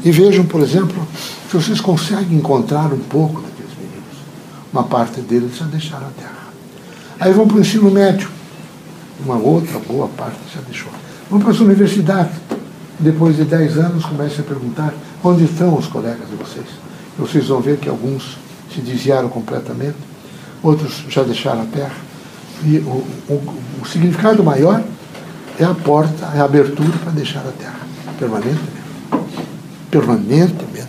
E 0.05 0.11
vejam, 0.11 0.45
por 0.45 0.61
exemplo, 0.61 1.07
se 1.51 1.57
vocês 1.57 1.81
conseguem 1.81 2.39
encontrar 2.39 2.93
um 2.93 2.99
pouco 2.99 3.41
daqueles 3.43 3.73
meninos. 3.77 4.17
Uma 4.73 4.85
parte 4.85 5.21
deles 5.21 5.57
já 5.57 5.65
deixaram 5.67 6.07
a 6.07 6.11
terra. 6.11 6.49
Aí 7.19 7.33
vão 7.33 7.47
para 7.47 7.59
o 7.59 7.61
ensino 7.61 7.91
médio. 7.91 8.31
Uma 9.25 9.37
outra 9.37 9.79
boa 9.81 10.09
parte 10.09 10.39
já 10.55 10.61
deixou. 10.63 10.91
Vão 11.29 11.41
para 11.41 11.51
as 11.51 11.61
universidades. 11.61 12.33
Depois 12.99 13.37
de 13.37 13.45
10 13.45 13.79
anos, 13.79 14.05
comecem 14.05 14.41
a 14.41 14.43
perguntar 14.43 14.95
onde 15.23 15.45
estão 15.45 15.77
os 15.77 15.87
colegas 15.87 16.29
de 16.31 16.37
vocês. 16.37 16.67
E 17.19 17.21
vocês 17.21 17.49
vão 17.49 17.61
ver 17.61 17.79
que 17.79 17.89
alguns 17.89 18.39
se 18.75 18.81
desviaram 18.81 19.29
completamente 19.29 19.97
outros 20.63 21.05
já 21.09 21.23
deixaram 21.23 21.63
a 21.63 21.67
terra. 21.67 22.10
E 22.65 22.79
o, 22.79 23.05
o, 23.29 23.55
o 23.83 23.87
significado 23.87 24.43
maior 24.45 24.83
é 25.59 25.65
a 25.65 25.75
porta, 25.75 26.31
é 26.35 26.41
a 26.41 26.45
abertura 26.45 26.93
para 27.03 27.13
deixar 27.13 27.41
a 27.41 27.53
terra, 27.53 27.81
permanentemente. 28.19 28.81
Permanentemente. 29.91 30.89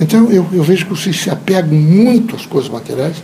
Então 0.00 0.30
eu, 0.30 0.46
eu 0.52 0.62
vejo 0.62 0.86
que 0.86 0.90
vocês 0.90 1.20
se 1.20 1.30
apegam 1.30 1.78
muito 1.78 2.34
às 2.36 2.46
coisas 2.46 2.70
materiais, 2.70 3.16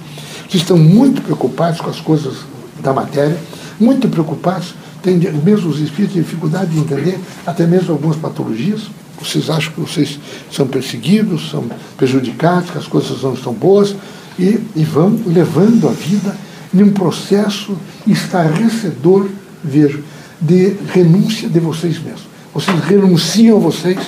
vocês 0.49 0.63
estão 0.63 0.79
muito 0.79 1.21
preocupados 1.23 1.81
com 1.81 1.91
as 1.91 2.01
coisas 2.01 2.39
da 2.81 2.93
matéria, 2.93 3.37
muito 3.79 4.09
preocupados, 4.09 4.75
tem 5.03 5.17
mesmo 5.17 5.71
os 5.71 5.81
espíritos 5.81 6.15
têm 6.15 6.23
dificuldade 6.23 6.71
de 6.71 6.79
entender 6.79 7.19
até 7.47 7.67
mesmo 7.67 7.93
algumas 7.93 8.17
patologias. 8.17 8.83
Vocês 9.21 9.51
acham 9.51 9.73
que 9.73 9.81
vocês 9.81 10.19
são 10.51 10.67
perseguidos, 10.67 11.51
são 11.51 11.65
prejudicados, 11.97 12.71
que 12.71 12.79
as 12.79 12.87
coisas 12.87 13.23
não 13.23 13.35
estão 13.35 13.53
boas, 13.53 13.95
e, 14.39 14.61
e 14.77 14.85
vão 14.85 15.19
levando 15.27 15.89
a 15.89 15.93
vida 15.93 16.37
num 16.73 16.91
processo 16.91 17.77
estarrecedor, 18.07 19.29
vejo, 19.63 20.03
de 20.41 20.77
renúncia 20.93 21.49
de 21.49 21.59
vocês 21.59 21.99
mesmos. 21.99 22.29
Vocês 22.55 22.79
renunciam 22.85 23.57
a 23.57 23.61
vocês 23.61 23.99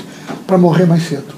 para 0.47 0.59
morrer 0.59 0.87
mais 0.87 1.09
cedo. 1.09 1.35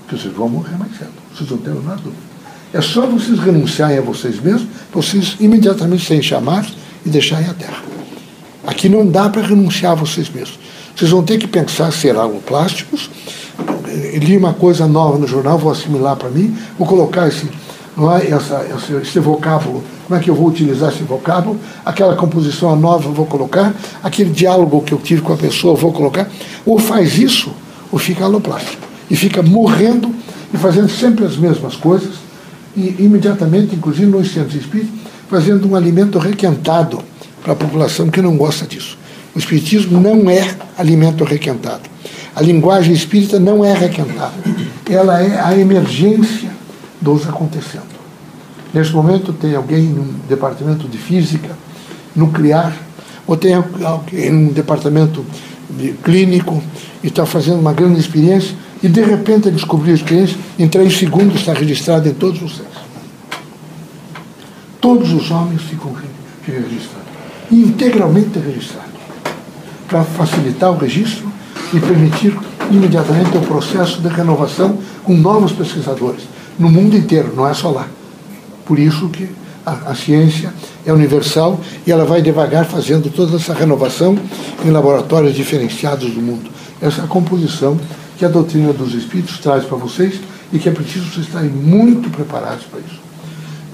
Porque 0.00 0.20
vocês 0.20 0.34
vão 0.34 0.48
morrer 0.48 0.76
mais 0.76 0.96
cedo, 0.96 1.12
vocês 1.34 1.50
não 1.50 1.58
têm 1.58 1.74
nada 1.74 1.96
dúvida. 1.96 2.30
É 2.72 2.80
só 2.80 3.06
vocês 3.06 3.38
renunciarem 3.38 3.98
a 3.98 4.02
vocês 4.02 4.40
mesmos, 4.40 4.68
vocês 4.92 5.36
imediatamente 5.40 6.04
serem 6.04 6.22
chamados 6.22 6.76
e 7.04 7.08
deixarem 7.08 7.48
a 7.48 7.54
terra. 7.54 7.82
Aqui 8.66 8.88
não 8.88 9.06
dá 9.06 9.28
para 9.28 9.42
renunciar 9.42 9.92
a 9.92 9.94
vocês 9.96 10.30
mesmos. 10.30 10.58
Vocês 10.94 11.10
vão 11.10 11.22
ter 11.22 11.38
que 11.38 11.46
pensar 11.46 11.90
plásticos. 12.46 13.10
Li 14.14 14.36
uma 14.36 14.52
coisa 14.52 14.86
nova 14.86 15.18
no 15.18 15.26
jornal, 15.26 15.58
vou 15.58 15.72
assimilar 15.72 16.16
para 16.16 16.28
mim, 16.28 16.56
vou 16.78 16.86
colocar 16.86 17.26
esse 17.26 17.48
não 18.00 18.16
é? 18.16 18.30
Essa, 18.30 18.66
esse, 19.02 19.20
vocábulo, 19.20 19.84
como 20.06 20.18
é 20.18 20.22
que 20.22 20.30
eu 20.30 20.34
vou 20.34 20.48
utilizar 20.48 20.90
esse 20.90 21.02
vocábulo, 21.02 21.60
aquela 21.84 22.16
composição 22.16 22.74
nova 22.74 23.06
eu 23.06 23.12
vou 23.12 23.26
colocar, 23.26 23.74
aquele 24.02 24.30
diálogo 24.30 24.80
que 24.80 24.92
eu 24.92 24.98
tive 24.98 25.20
com 25.20 25.34
a 25.34 25.36
pessoa 25.36 25.74
eu 25.74 25.76
vou 25.76 25.92
colocar, 25.92 26.26
ou 26.64 26.78
faz 26.78 27.18
isso, 27.18 27.52
ou 27.92 27.98
fica 27.98 28.24
aloplástico, 28.24 28.88
e 29.10 29.14
fica 29.14 29.42
morrendo 29.42 30.14
e 30.52 30.56
fazendo 30.56 30.88
sempre 30.88 31.26
as 31.26 31.36
mesmas 31.36 31.76
coisas, 31.76 32.14
e 32.74 32.96
imediatamente, 32.98 33.76
inclusive 33.76 34.06
nos 34.06 34.32
centros 34.32 34.54
espíritas, 34.54 34.94
fazendo 35.28 35.70
um 35.70 35.76
alimento 35.76 36.18
requentado 36.18 37.02
para 37.42 37.52
a 37.52 37.56
população 37.56 38.08
que 38.08 38.22
não 38.22 38.36
gosta 38.36 38.66
disso. 38.66 38.98
O 39.34 39.38
espiritismo 39.38 40.00
não 40.00 40.28
é 40.30 40.56
alimento 40.78 41.22
requentado. 41.22 41.82
A 42.34 42.40
linguagem 42.40 42.94
espírita 42.94 43.38
não 43.38 43.64
é 43.64 43.74
requentada. 43.74 44.32
Ela 44.88 45.22
é 45.22 45.38
a 45.38 45.56
emergência 45.56 46.50
dos 47.00 47.28
acontecendo. 47.28 47.89
Neste 48.72 48.94
momento 48.94 49.32
tem 49.32 49.54
alguém 49.54 49.82
no 49.82 50.04
departamento 50.28 50.86
de 50.86 50.96
física 50.96 51.50
nuclear, 52.14 52.72
ou 53.26 53.36
tem 53.36 53.54
alguém 53.54 54.30
no 54.30 54.52
departamento 54.52 55.24
de 55.68 55.92
clínico 55.92 56.62
e 57.02 57.08
está 57.08 57.24
fazendo 57.24 57.60
uma 57.60 57.72
grande 57.72 58.00
experiência, 58.00 58.54
e 58.82 58.88
de 58.88 59.02
repente 59.02 59.48
ele 59.48 59.56
descobriu 59.56 59.92
a 59.92 59.96
experiência, 59.96 60.36
em 60.58 60.68
três 60.68 60.96
segundos 60.96 61.40
está 61.40 61.52
registrado 61.52 62.08
em 62.08 62.14
todos 62.14 62.42
os 62.42 62.56
céus. 62.56 62.68
Todos 64.80 65.12
os 65.12 65.30
homens 65.30 65.62
ficam 65.62 65.92
registrados, 66.44 67.08
integralmente 67.50 68.38
registrados, 68.38 68.90
para 69.88 70.04
facilitar 70.04 70.70
o 70.70 70.78
registro 70.78 71.30
e 71.74 71.80
permitir 71.80 72.36
imediatamente 72.70 73.36
o 73.36 73.40
processo 73.40 74.00
de 74.00 74.08
renovação 74.08 74.78
com 75.04 75.14
novos 75.16 75.52
pesquisadores 75.52 76.22
no 76.58 76.70
mundo 76.70 76.96
inteiro, 76.96 77.32
não 77.36 77.48
é 77.48 77.54
só 77.54 77.70
lá. 77.70 77.86
Por 78.70 78.78
isso 78.78 79.08
que 79.08 79.28
a, 79.66 79.90
a, 79.90 79.94
ciência 79.96 80.54
é 80.86 80.92
universal 80.92 81.60
e 81.84 81.90
ela 81.90 82.04
vai 82.04 82.22
devagar 82.22 82.64
fazendo 82.64 83.10
toda 83.10 83.34
essa 83.34 83.52
renovação 83.52 84.16
em 84.64 84.70
laboratórios 84.70 85.34
diferenciados 85.34 86.08
do 86.12 86.22
mundo. 86.22 86.48
Essa 86.80 87.00
é 87.00 87.04
a 87.04 87.08
composição 87.08 87.76
que 88.16 88.24
a 88.24 88.28
doutrina 88.28 88.72
dos 88.72 88.94
espíritos 88.94 89.38
traz 89.38 89.64
para 89.64 89.76
vocês 89.76 90.20
e 90.52 90.58
que 90.60 90.68
é 90.68 90.72
preciso 90.72 91.06
vocês 91.06 91.26
estarem 91.26 91.50
muito 91.50 92.08
preparados 92.10 92.64
para 92.66 92.78
isso. 92.78 93.00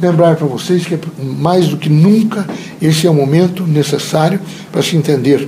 Lembrar 0.00 0.34
para 0.36 0.46
vocês 0.46 0.86
que 0.86 0.94
é 0.94 1.00
mais 1.22 1.68
do 1.68 1.76
que 1.76 1.90
nunca 1.90 2.46
esse 2.80 3.06
é 3.06 3.10
o 3.10 3.14
momento 3.14 3.64
necessário 3.64 4.40
para 4.72 4.82
se 4.82 4.96
entender 4.96 5.46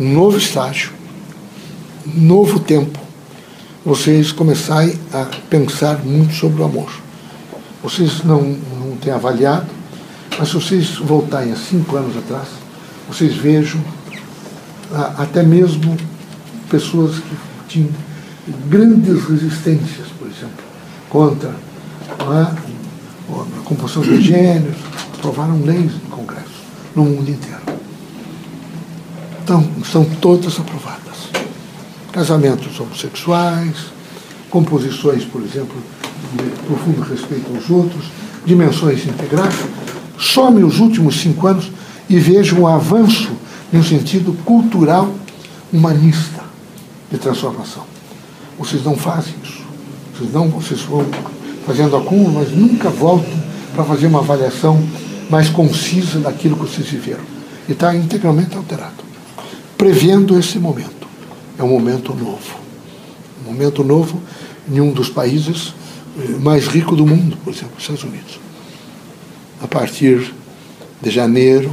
um 0.00 0.12
novo 0.12 0.36
estágio, 0.36 0.90
um 2.04 2.22
novo 2.22 2.58
tempo, 2.58 2.98
vocês 3.84 4.32
começarem 4.32 4.94
a 5.12 5.26
pensar 5.48 6.04
muito 6.04 6.34
sobre 6.34 6.60
o 6.60 6.64
amor. 6.64 6.90
Vocês 7.82 8.22
não, 8.24 8.56
têm 9.00 9.12
avaliado, 9.12 9.66
mas 10.38 10.48
se 10.48 10.54
vocês 10.54 10.96
voltarem 10.96 11.52
a 11.52 11.56
cinco 11.56 11.96
anos 11.96 12.16
atrás, 12.16 12.48
vocês 13.08 13.34
vejam 13.34 13.80
a, 14.92 15.22
até 15.22 15.42
mesmo 15.42 15.96
pessoas 16.68 17.18
que 17.18 17.36
tinham 17.68 17.90
grandes 18.68 19.24
resistências, 19.24 20.08
por 20.18 20.28
exemplo, 20.28 20.64
contra 21.08 21.50
é, 21.50 22.42
a 22.42 23.62
composição 23.64 24.02
de 24.02 24.20
gêneros, 24.20 24.76
aprovaram 25.18 25.62
leis 25.64 25.92
no 25.92 26.16
Congresso, 26.16 26.62
no 26.94 27.04
mundo 27.04 27.30
inteiro. 27.30 27.60
Então, 29.42 29.68
são 29.84 30.04
todas 30.04 30.58
aprovadas 30.58 31.00
casamentos 32.12 32.78
homossexuais, 32.78 33.76
composições, 34.50 35.24
por 35.24 35.42
exemplo, 35.42 35.76
de 36.34 36.50
profundo 36.66 37.02
respeito 37.02 37.54
aos 37.54 37.70
outros, 37.70 38.06
dimensões 38.44 39.06
integrais. 39.06 39.54
Some 40.18 40.62
os 40.62 40.80
últimos 40.80 41.20
cinco 41.20 41.46
anos 41.46 41.70
e 42.08 42.18
vejo 42.18 42.56
um 42.56 42.66
avanço 42.66 43.30
no 43.72 43.82
sentido 43.82 44.32
cultural 44.44 45.12
humanista 45.72 46.42
de 47.10 47.18
transformação. 47.18 47.84
Vocês 48.58 48.84
não 48.84 48.96
fazem 48.96 49.34
isso. 49.42 49.62
Vocês 50.14 50.32
não, 50.32 50.48
vocês 50.48 50.80
vão 50.82 51.06
fazendo 51.66 51.96
acúmulo, 51.96 52.32
mas 52.34 52.50
nunca 52.50 52.90
voltam 52.90 53.32
para 53.74 53.84
fazer 53.84 54.06
uma 54.06 54.18
avaliação 54.18 54.82
mais 55.30 55.48
concisa 55.48 56.18
daquilo 56.18 56.56
que 56.56 56.62
vocês 56.62 56.88
viveram. 56.88 57.22
E 57.68 57.72
está 57.72 57.94
integralmente 57.94 58.56
alterado. 58.56 59.04
Prevendo 59.78 60.38
esse 60.38 60.58
momento 60.58 61.08
é 61.58 61.62
um 61.62 61.68
momento 61.68 62.14
novo. 62.14 62.56
Um 63.42 63.52
momento 63.52 63.84
novo 63.84 64.20
em 64.70 64.80
um 64.80 64.92
dos 64.92 65.08
países 65.08 65.74
mais 66.40 66.66
ricos 66.66 66.96
do 66.96 67.06
mundo, 67.06 67.36
por 67.44 67.52
exemplo, 67.52 67.74
os 67.76 67.82
Estados 67.82 68.04
Unidos. 68.04 68.40
A 69.62 69.66
partir 69.66 70.32
de 71.02 71.10
janeiro, 71.10 71.72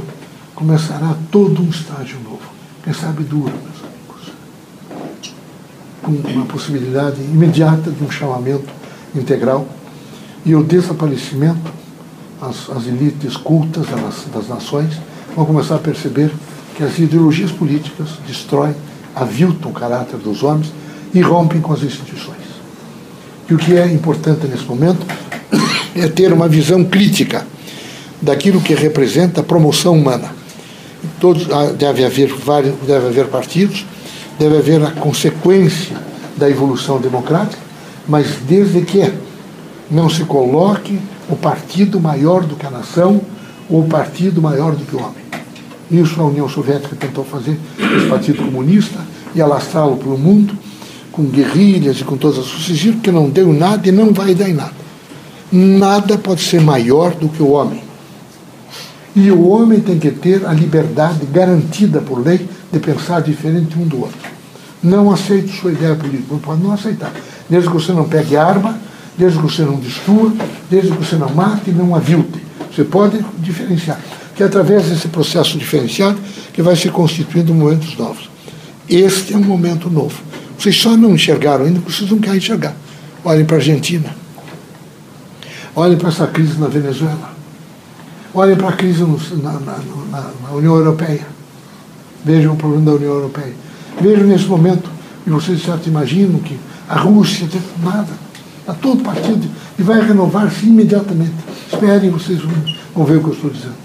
começará 0.54 1.16
todo 1.30 1.62
um 1.62 1.68
estágio 1.68 2.18
novo. 2.24 2.42
Quem 2.82 2.92
sabe 2.92 3.22
dura, 3.22 3.52
meus 3.52 3.84
amigos. 3.84 4.32
Com 6.02 6.12
uma 6.12 6.46
possibilidade 6.46 7.20
imediata 7.20 7.90
de 7.90 8.02
um 8.02 8.10
chamamento 8.10 8.68
integral 9.14 9.66
e 10.44 10.54
o 10.54 10.62
desaparecimento, 10.62 11.72
as, 12.40 12.70
as 12.70 12.86
elites 12.86 13.36
cultas 13.36 13.86
das, 13.86 14.24
das 14.32 14.48
nações 14.48 14.94
vão 15.34 15.44
começar 15.44 15.76
a 15.76 15.78
perceber 15.78 16.32
que 16.76 16.82
as 16.82 16.98
ideologias 16.98 17.52
políticas 17.52 18.10
destroem 18.26 18.74
aviltam 19.14 19.70
o 19.70 19.74
caráter 19.74 20.16
dos 20.18 20.42
homens 20.42 20.72
e 21.12 21.20
rompem 21.20 21.60
com 21.60 21.72
as 21.72 21.82
instituições. 21.82 22.37
E 23.50 23.54
o 23.54 23.58
que 23.58 23.74
é 23.74 23.86
importante 23.86 24.46
nesse 24.46 24.64
momento 24.64 25.06
é 25.96 26.06
ter 26.08 26.32
uma 26.32 26.48
visão 26.48 26.84
crítica 26.84 27.46
daquilo 28.20 28.60
que 28.60 28.74
representa 28.74 29.40
a 29.40 29.44
promoção 29.44 29.96
humana. 29.96 30.30
Todos, 31.18 31.50
ah, 31.50 31.72
deve 31.72 32.04
haver 32.04 32.28
vários, 32.34 32.74
deve 32.86 33.06
haver 33.06 33.26
partidos, 33.28 33.86
deve 34.38 34.58
haver 34.58 34.82
a 34.82 34.90
consequência 34.90 35.96
da 36.36 36.48
evolução 36.48 37.00
democrática, 37.00 37.62
mas 38.06 38.26
desde 38.46 38.82
que 38.82 39.10
não 39.90 40.10
se 40.10 40.24
coloque 40.24 40.98
o 41.28 41.36
partido 41.36 41.98
maior 41.98 42.44
do 42.44 42.54
que 42.54 42.66
a 42.66 42.70
nação 42.70 43.20
ou 43.68 43.80
o 43.80 43.88
partido 43.88 44.42
maior 44.42 44.74
do 44.74 44.84
que 44.84 44.94
o 44.94 44.98
homem. 44.98 45.28
Isso 45.90 46.20
a 46.20 46.24
União 46.24 46.48
Soviética 46.48 46.94
tentou 46.96 47.24
fazer, 47.24 47.58
esse 47.78 48.06
Partido 48.08 48.44
Comunista, 48.44 48.98
e 49.34 49.40
alastrá-lo 49.40 49.96
para 49.96 50.10
o 50.10 50.18
mundo 50.18 50.54
com 51.18 51.24
guerrilhas 51.24 52.00
e 52.00 52.04
com 52.04 52.16
todas 52.16 52.38
as 52.38 52.68
viram 52.68 53.00
que 53.00 53.10
não 53.10 53.28
deu 53.28 53.52
nada 53.52 53.88
e 53.88 53.90
não 53.90 54.12
vai 54.12 54.36
dar 54.36 54.48
em 54.48 54.54
nada. 54.54 54.76
Nada 55.50 56.16
pode 56.16 56.40
ser 56.42 56.60
maior 56.60 57.12
do 57.12 57.28
que 57.28 57.42
o 57.42 57.50
homem. 57.50 57.82
E 59.16 59.28
o 59.32 59.48
homem 59.48 59.80
tem 59.80 59.98
que 59.98 60.12
ter 60.12 60.46
a 60.46 60.52
liberdade 60.52 61.26
garantida 61.26 62.00
por 62.00 62.24
lei 62.24 62.48
de 62.72 62.78
pensar 62.78 63.20
diferente 63.20 63.76
um 63.76 63.82
do 63.84 64.02
outro. 64.02 64.30
Não 64.80 65.10
aceite 65.10 65.60
sua 65.60 65.72
ideia 65.72 65.96
política, 65.96 66.28
não 66.30 66.38
pode 66.38 66.62
não 66.62 66.70
aceitar. 66.70 67.12
Desde 67.50 67.68
que 67.68 67.74
você 67.74 67.92
não 67.92 68.08
pegue 68.08 68.36
arma, 68.36 68.78
desde 69.16 69.38
que 69.40 69.44
você 69.44 69.62
não 69.62 69.74
destrua, 69.74 70.32
desde 70.70 70.92
que 70.92 71.04
você 71.04 71.16
não 71.16 71.34
mate 71.34 71.70
e 71.70 71.72
não 71.72 71.96
avilte. 71.96 72.40
Você 72.72 72.84
pode 72.84 73.18
diferenciar. 73.40 74.00
Que 74.36 74.44
é 74.44 74.46
através 74.46 74.84
desse 74.84 75.08
processo 75.08 75.58
diferenciado 75.58 76.16
que 76.52 76.62
vai 76.62 76.76
se 76.76 76.88
constituindo 76.90 77.52
momentos 77.52 77.98
novos. 77.98 78.30
Este 78.88 79.34
é 79.34 79.36
um 79.36 79.42
momento 79.42 79.90
novo. 79.90 80.27
Vocês 80.58 80.76
só 80.76 80.96
não 80.96 81.14
enxergaram 81.14 81.66
ainda 81.66 81.78
porque 81.78 81.92
vocês 81.92 82.10
não 82.10 82.18
querem 82.18 82.38
enxergar. 82.38 82.74
Olhem 83.24 83.44
para 83.44 83.56
a 83.56 83.58
Argentina. 83.60 84.14
Olhem 85.74 85.96
para 85.96 86.08
essa 86.08 86.26
crise 86.26 86.58
na 86.58 86.66
Venezuela. 86.66 87.32
Olhem 88.34 88.56
para 88.56 88.70
a 88.70 88.72
crise 88.72 89.02
no, 89.02 89.18
na, 89.40 89.52
na, 89.52 89.78
na, 90.10 90.30
na, 90.42 90.50
União 90.50 90.74
Europeia. 90.74 91.24
Vejam 92.24 92.54
o 92.54 92.56
problema 92.56 92.86
da 92.86 92.92
União 92.92 93.12
Europeia. 93.12 93.54
Vejam 94.00 94.26
nesse 94.26 94.46
momento, 94.46 94.90
e 95.24 95.30
vocês 95.30 95.62
certo 95.62 95.86
imaginam 95.86 96.40
que 96.40 96.58
a 96.88 96.96
Rússia, 96.96 97.48
nada, 97.80 98.08
está 98.60 98.74
todo 98.74 99.02
partido 99.02 99.48
e 99.78 99.82
vai 99.82 100.00
renovar-se 100.00 100.66
imediatamente. 100.66 101.34
Esperem, 101.72 102.10
vocês 102.10 102.40
vão, 102.40 102.52
vão 102.94 103.04
ver 103.04 103.18
o 103.18 103.20
que 103.20 103.28
eu 103.28 103.34
estou 103.34 103.50
dizendo. 103.50 103.76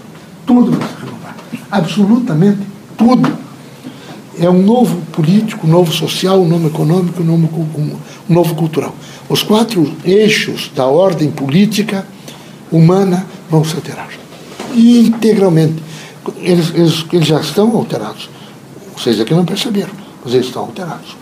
Tudo 0.44 0.72
vai 0.72 0.88
se 0.88 0.94
renovar. 1.04 1.36
Absolutamente 1.70 2.60
tudo 2.96 3.43
é 4.38 4.48
um 4.48 4.62
novo 4.62 5.00
político, 5.12 5.66
um 5.66 5.70
novo 5.70 5.92
social, 5.92 6.40
um 6.40 6.48
novo 6.48 6.66
econômico, 6.66 7.22
um 7.22 7.26
novo, 7.26 7.48
um 8.28 8.34
novo 8.34 8.54
cultural. 8.54 8.94
Os 9.28 9.42
quatro 9.42 9.92
eixos 10.04 10.70
da 10.74 10.86
ordem 10.86 11.30
política 11.30 12.06
humana 12.70 13.26
vão 13.48 13.64
se 13.64 13.74
alterar. 13.74 14.08
Integralmente. 14.74 15.82
Eles, 16.38 16.70
eles, 16.74 17.06
eles 17.12 17.26
já 17.26 17.40
estão 17.40 17.74
alterados. 17.76 18.28
Vocês 18.96 19.20
aqui 19.20 19.34
não 19.34 19.44
perceberam, 19.44 19.92
mas 20.24 20.34
eles 20.34 20.46
estão 20.46 20.62
alterados. 20.62 21.16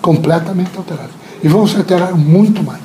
Completamente 0.00 0.76
alterados. 0.76 1.14
E 1.42 1.48
vão 1.48 1.66
se 1.66 1.76
alterar 1.76 2.14
muito 2.16 2.62
mais. 2.62 2.82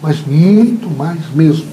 Mas 0.00 0.24
muito 0.26 0.88
mais 0.90 1.18
mesmo. 1.34 1.66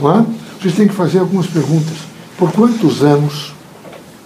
Não 0.00 0.20
é? 0.20 0.26
Vocês 0.60 0.74
têm 0.74 0.88
que 0.88 0.94
fazer 0.94 1.18
algumas 1.18 1.46
perguntas. 1.46 1.96
Por 2.38 2.52
quantos 2.52 3.02
anos 3.02 3.51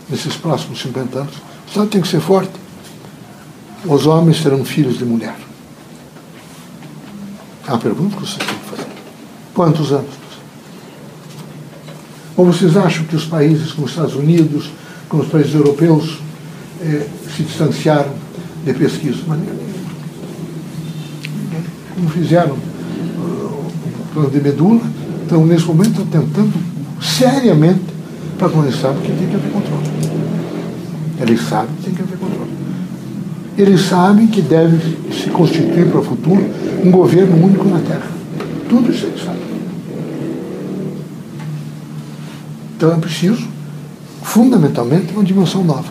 nesses 0.08 0.36
próximos 0.36 0.80
50 0.80 1.18
anos, 1.18 1.34
o 1.34 1.68
Estado 1.68 1.88
tem 1.88 2.00
que 2.00 2.08
ser 2.08 2.20
forte. 2.20 2.52
Os 3.84 4.06
homens 4.06 4.40
serão 4.42 4.64
filhos 4.64 4.98
de 4.98 5.04
mulher. 5.04 5.36
É 7.66 7.70
uma 7.70 7.78
pergunta 7.78 8.16
que 8.16 8.22
vocês 8.22 8.38
têm 8.38 8.58
que 8.58 8.70
fazer. 8.70 8.86
Quantos 9.54 9.92
anos? 9.92 10.14
Ou 12.36 12.46
vocês 12.46 12.76
acham 12.76 13.04
que 13.04 13.16
os 13.16 13.24
países 13.24 13.72
como 13.72 13.86
os 13.86 13.92
Estados 13.92 14.14
Unidos, 14.14 14.70
como 15.08 15.22
os 15.22 15.28
países 15.28 15.54
europeus, 15.54 16.18
eh, 16.82 17.06
se 17.34 17.42
distanciaram 17.42 18.12
de 18.64 18.74
pesquisa? 18.74 19.18
Mas 19.26 19.40
fizeram 22.12 22.54
uh, 22.54 22.58
o 23.18 24.06
plano 24.12 24.30
de 24.30 24.40
medula, 24.40 24.80
estão 25.22 25.46
nesse 25.46 25.64
momento 25.64 26.06
tentando 26.10 26.52
seriamente 27.00 27.84
para 28.38 28.48
começar, 28.48 28.92
porque 28.92 29.12
tem 29.12 29.28
que 29.28 29.34
haver 29.34 29.50
controle. 29.52 29.85
Eles 31.26 31.40
sabem 31.48 31.74
que 31.74 31.82
tem 31.82 31.94
que 31.94 32.02
haver 32.02 32.18
controle. 32.18 32.50
Eles 33.58 33.80
sabem 33.80 34.26
que 34.28 34.40
deve 34.40 34.96
se 35.12 35.28
constituir 35.30 35.88
para 35.88 36.00
o 36.00 36.04
futuro 36.04 36.44
um 36.84 36.90
governo 36.90 37.44
único 37.44 37.64
na 37.68 37.80
Terra. 37.80 38.06
Tudo 38.68 38.92
isso 38.92 39.06
eles 39.06 39.24
sabem. 39.24 39.40
Então 42.76 42.92
é 42.92 42.96
preciso, 42.96 43.42
fundamentalmente, 44.22 45.12
uma 45.14 45.24
dimensão 45.24 45.64
nova. 45.64 45.90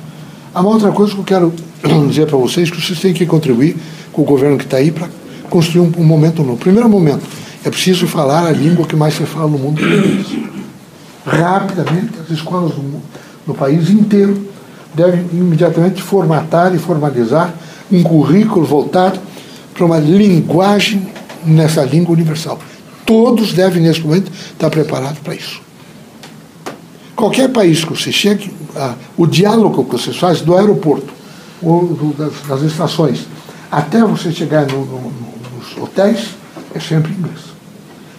Há 0.54 0.62
uma 0.62 0.70
outra 0.70 0.92
coisa 0.92 1.14
que 1.14 1.20
eu 1.20 1.24
quero 1.26 1.54
dizer 2.08 2.28
para 2.28 2.38
vocês, 2.38 2.72
que 2.72 2.82
vocês 2.82 3.00
têm 3.00 3.14
que 3.14 3.26
contribuir 3.26 3.76
com 4.14 4.22
o 4.22 4.26
governo 4.26 4.58
que 4.58 4.64
está 4.64 4.78
aí 4.78 4.92
para 4.92 5.10
construir 5.50 5.82
um, 5.82 5.92
um, 5.98 6.04
momento 6.04 6.44
novo. 6.44 6.58
Primeiro 6.58 6.88
momento, 6.88 7.24
é 7.64 7.70
preciso 7.70 8.08
falar 8.08 8.46
a 8.46 8.52
língua 8.52 8.86
que 8.86 8.96
mais 8.96 9.16
se 9.16 9.26
fala 9.26 9.50
no 9.50 9.58
mundo. 9.58 9.82
Rapidamente, 11.26 12.12
as 12.24 12.30
escolas 12.30 12.74
no 13.46 13.54
país 13.54 13.90
inteiro 13.90 14.55
devem 14.96 15.28
imediatamente 15.34 16.02
formatar 16.02 16.74
e 16.74 16.78
formalizar 16.78 17.54
um 17.92 18.02
currículo 18.02 18.66
voltado 18.66 19.20
para 19.74 19.86
uma 19.86 20.00
linguagem 20.00 21.08
nessa 21.46 21.84
língua 21.84 22.14
universal. 22.14 22.58
Todos 23.06 23.54
devem, 23.54 23.84
nesse 23.84 24.02
momento, 24.02 24.32
estar 24.32 24.70
preparados 24.70 25.20
para 25.20 25.36
isso. 25.36 25.62
Qualquer 27.16 27.50
país 27.50 27.84
que 27.84 27.92
você 27.92 28.12
chegue, 28.12 28.52
o 29.16 29.28
diálogo 29.28 29.86
que 29.86 29.92
você 29.92 30.12
faz 30.12 30.42
do 30.42 30.56
aeroporto, 30.56 31.14
ou 31.62 32.14
das, 32.48 32.62
estações, 32.64 33.28
até 33.72 34.02
você 34.04 34.32
chegar 34.32 34.66
no, 34.68 34.86
no, 34.86 35.14
nos 35.56 35.78
hotéis, 35.78 36.36
é 36.74 36.80
sempre 36.80 37.12
inglês. 37.14 37.56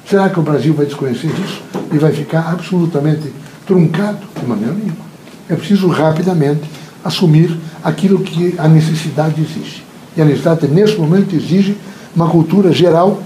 Será 0.08 0.28
que 0.28 0.38
o 0.38 0.42
Brasil 0.42 0.72
vai 0.72 0.86
desconhecer 0.86 1.26
isso 1.26 1.62
e 1.92 1.98
vai 1.98 2.12
ficar 2.12 2.52
absolutamente 2.52 3.32
truncado? 3.66 4.20
De 4.40 4.46
maneira 4.46 4.72
nenhuma. 4.72 5.05
É 5.48 5.54
preciso 5.54 5.88
rapidamente 5.88 6.62
assumir 7.04 7.56
aquilo 7.82 8.20
que 8.20 8.54
a 8.58 8.68
necessidade 8.68 9.40
exige. 9.40 9.84
E 10.16 10.22
a 10.22 10.24
necessidade, 10.24 10.66
nesse 10.66 10.96
momento, 10.96 11.34
exige 11.36 11.76
uma 12.14 12.28
cultura 12.28 12.72
geral 12.72 13.22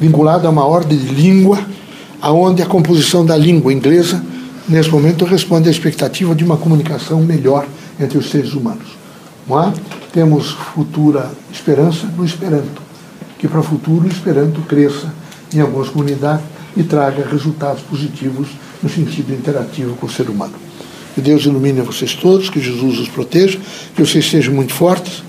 vinculada 0.00 0.48
a 0.48 0.50
uma 0.50 0.64
ordem 0.64 0.96
de 0.96 1.14
língua, 1.14 1.60
aonde 2.22 2.62
a 2.62 2.66
composição 2.66 3.24
da 3.24 3.36
língua 3.36 3.72
inglesa, 3.72 4.24
nesse 4.66 4.88
momento, 4.88 5.26
responde 5.26 5.68
à 5.68 5.70
expectativa 5.70 6.34
de 6.34 6.42
uma 6.42 6.56
comunicação 6.56 7.20
melhor 7.20 7.66
entre 8.00 8.16
os 8.16 8.30
seres 8.30 8.54
humanos. 8.54 8.96
Não? 9.46 9.72
Temos 10.12 10.50
futura 10.50 11.30
esperança 11.52 12.06
no 12.16 12.24
Esperanto, 12.24 12.82
que 13.38 13.46
para 13.46 13.60
o 13.60 13.62
futuro 13.62 14.06
o 14.06 14.08
Esperanto 14.08 14.60
cresça 14.62 15.12
em 15.54 15.60
algumas 15.60 15.88
comunidades 15.88 16.44
e 16.76 16.82
traga 16.82 17.26
resultados 17.30 17.82
positivos 17.82 18.48
no 18.82 18.88
sentido 18.88 19.32
interativo 19.32 19.94
com 19.96 20.06
o 20.06 20.10
ser 20.10 20.30
humano. 20.30 20.54
Que 21.20 21.24
Deus 21.26 21.44
ilumine 21.44 21.82
vocês 21.82 22.14
todos, 22.14 22.48
que 22.48 22.58
Jesus 22.58 22.98
os 22.98 23.08
proteja, 23.10 23.60
que 23.94 24.02
vocês 24.02 24.26
sejam 24.30 24.54
muito 24.54 24.72
fortes 24.72 25.22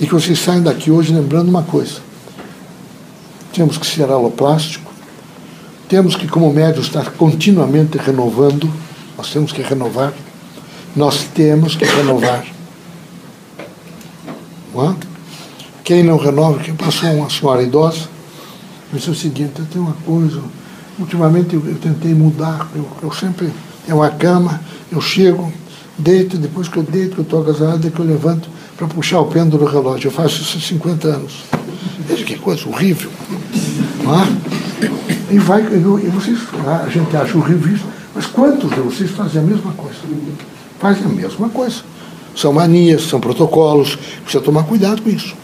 e 0.00 0.06
que 0.06 0.14
vocês 0.14 0.38
saiam 0.38 0.62
daqui 0.62 0.88
hoje 0.88 1.12
lembrando 1.12 1.48
uma 1.48 1.64
coisa. 1.64 1.96
Temos 3.52 3.76
que 3.76 3.84
ser 3.84 4.04
aloplástico, 4.04 4.88
temos 5.88 6.14
que, 6.14 6.28
como 6.28 6.52
médios, 6.52 6.86
estar 6.86 7.10
continuamente 7.14 7.98
renovando, 7.98 8.72
nós 9.18 9.32
temos 9.32 9.50
que 9.50 9.62
renovar, 9.62 10.12
nós 10.94 11.24
temos 11.34 11.74
que 11.74 11.84
renovar. 11.84 12.46
É? 14.76 14.94
Quem 15.82 16.04
não 16.04 16.18
renova, 16.18 16.60
quem 16.60 16.76
passou 16.76 17.10
uma 17.10 17.28
senhora 17.28 17.64
idosa, 17.64 18.08
disse 18.92 19.10
o 19.10 19.14
seguinte, 19.14 19.54
eu 19.58 19.66
tenho 19.66 19.86
uma 19.86 19.96
coisa, 20.04 20.40
ultimamente 21.00 21.56
eu, 21.56 21.66
eu 21.66 21.74
tentei 21.78 22.14
mudar, 22.14 22.70
eu, 22.76 22.88
eu 23.02 23.12
sempre 23.12 23.50
é 23.88 23.94
uma 23.94 24.10
cama, 24.10 24.60
eu 24.90 25.00
chego, 25.00 25.52
deito, 25.98 26.36
depois 26.36 26.68
que 26.68 26.76
eu 26.76 26.82
deito, 26.82 27.14
que 27.14 27.20
eu 27.20 27.24
estou 27.24 27.42
agasalhado, 27.42 27.86
é 27.86 27.90
que 27.90 27.98
eu 27.98 28.04
levanto 28.04 28.48
para 28.76 28.86
puxar 28.86 29.20
o 29.20 29.26
pêndulo 29.26 29.64
do 29.64 29.70
relógio. 29.70 30.08
Eu 30.08 30.12
faço 30.12 30.42
isso 30.42 30.58
há 30.58 30.60
50 30.60 31.08
anos. 31.08 31.44
Veja 32.06 32.24
que 32.24 32.36
coisa 32.36 32.68
horrível. 32.68 33.10
Não 34.02 34.20
é? 34.20 34.26
E, 35.30 35.38
vai, 35.38 35.62
e 35.62 36.08
vocês, 36.08 36.38
a 36.66 36.88
gente 36.88 37.16
acha 37.16 37.36
horrível 37.36 37.74
isso, 37.74 37.84
mas 38.14 38.26
quantos 38.26 38.70
de 38.70 38.80
vocês 38.80 39.10
fazem 39.10 39.40
a 39.40 39.44
mesma 39.44 39.72
coisa? 39.72 39.98
Fazem 40.78 41.04
a 41.04 41.08
mesma 41.08 41.48
coisa. 41.48 41.76
São 42.34 42.52
manias, 42.52 43.02
são 43.02 43.18
protocolos, 43.18 43.96
precisa 44.22 44.42
tomar 44.44 44.64
cuidado 44.64 45.02
com 45.02 45.08
isso. 45.08 45.34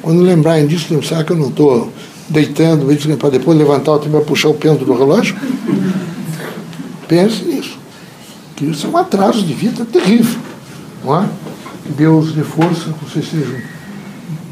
Quando 0.00 0.22
lembrarem 0.22 0.66
disso, 0.66 0.86
será 1.02 1.22
que 1.22 1.32
eu 1.32 1.36
não 1.36 1.48
estou 1.48 1.92
deitando 2.28 2.86
para 3.18 3.30
depois 3.30 3.58
levantar 3.58 3.92
o 3.92 3.98
tempo 3.98 4.16
para 4.16 4.24
puxar 4.24 4.48
o 4.48 4.54
pêndulo 4.54 4.86
do 4.86 4.98
relógio? 4.98 5.36
Pense 7.10 7.44
nisso. 7.44 7.76
Que 8.54 8.66
isso 8.66 8.86
é 8.86 8.90
um 8.90 8.96
atraso 8.96 9.42
de 9.42 9.52
vida 9.52 9.84
terrível. 9.84 10.40
Não 11.04 11.20
é? 11.20 11.28
Deus 11.96 12.32
dê 12.32 12.44
força, 12.44 12.92
que 12.92 13.04
vocês 13.04 13.28
sejam 13.28 13.60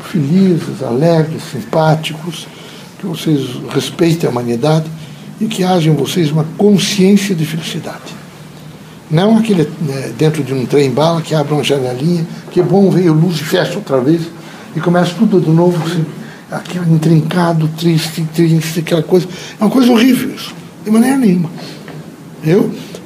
felizes, 0.01 0.83
alegres, 0.83 1.43
simpáticos, 1.53 2.49
que 2.99 3.07
vocês 3.07 3.49
respeitem 3.71 4.29
a 4.29 4.33
humanidade 4.33 4.87
e 5.41 5.47
que 5.47 5.63
haja 5.63 5.89
em 5.89 5.95
vocês 5.95 6.33
uma 6.33 6.45
consciência 6.57 7.33
de 7.33 7.47
felicidade. 7.47 8.19
Não 9.09 9.39
aquele 9.39 9.71
né, 9.81 10.13
dentro 10.19 10.43
de 10.43 10.53
um 10.53 10.67
trem 10.67 10.91
bala 10.91 11.23
que 11.23 11.37
abre 11.37 11.55
uma 11.55 11.63
janelinha, 11.63 12.27
que 12.51 12.59
é 12.59 12.63
bom 12.63 12.91
ver 12.91 13.07
a 13.07 13.13
luz 13.13 13.37
e 13.37 13.45
fecha 13.45 13.77
outra 13.77 14.01
vez 14.01 14.23
e 14.75 14.81
começa 14.81 15.15
tudo 15.17 15.41
de 15.41 15.51
novo, 15.51 15.81
assim, 15.87 16.05
aquele 16.51 16.93
intrincado, 16.93 17.69
triste, 17.79 18.27
triste, 18.35 18.81
aquela 18.81 19.03
coisa. 19.03 19.29
É 19.61 19.65
uma 19.65 19.71
coisa 19.71 19.93
horrível 19.93 20.35
isso, 20.35 20.53
de 20.85 20.91
maneira 20.91 21.17
nenhuma. 21.17 21.51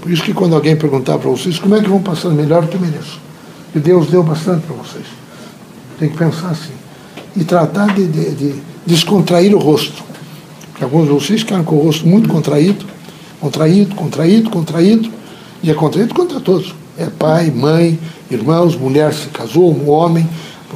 Por 0.01 0.11
isso 0.11 0.23
que 0.23 0.35
quando 0.35 0.55
alguém 0.55 0.77
perguntar 0.77 1.19
para 1.19 1.31
vocês 1.31 1.59
como 1.59 1.75
é 1.75 1.81
que 1.81 1.89
vão 1.89 2.03
passar 2.03 2.31
melhor, 2.31 2.67
que 2.67 2.77
eu 2.77 2.81
mereço. 2.81 3.21
que 3.73 3.79
Deus 3.79 4.09
deu 4.09 4.23
bastante 4.23 4.67
para 4.67 4.77
vocês. 4.77 5.05
Tem 5.99 6.09
que 6.09 6.17
pensar 6.17 6.51
assim. 6.51 6.73
E 7.37 7.45
tratar 7.45 7.95
de, 7.95 8.07
de, 8.07 8.35
de 8.35 8.55
descontrair 8.87 9.55
o 9.55 9.59
rosto. 9.59 10.03
Porque 10.71 10.85
alguns 10.85 11.07
de 11.07 11.13
vocês 11.13 11.41
ficaram 11.41 11.65
com 11.65 11.77
o 11.77 11.85
rosto 11.85 12.07
muito 12.07 12.29
contraído, 12.29 12.85
contraído, 13.41 13.95
contraído, 13.95 14.51
contraído, 14.51 15.11
e 15.63 15.71
é 15.71 15.75
contraído 15.75 16.15
contra 16.15 16.41
todos. 16.41 16.75
É 16.99 17.07
pai, 17.07 17.51
mãe, 17.51 17.99
irmãos, 18.31 18.77
mulher 18.77 19.15
se 19.15 19.29
casou, 19.29 19.73
um 19.73 19.89
homem, 19.89 20.29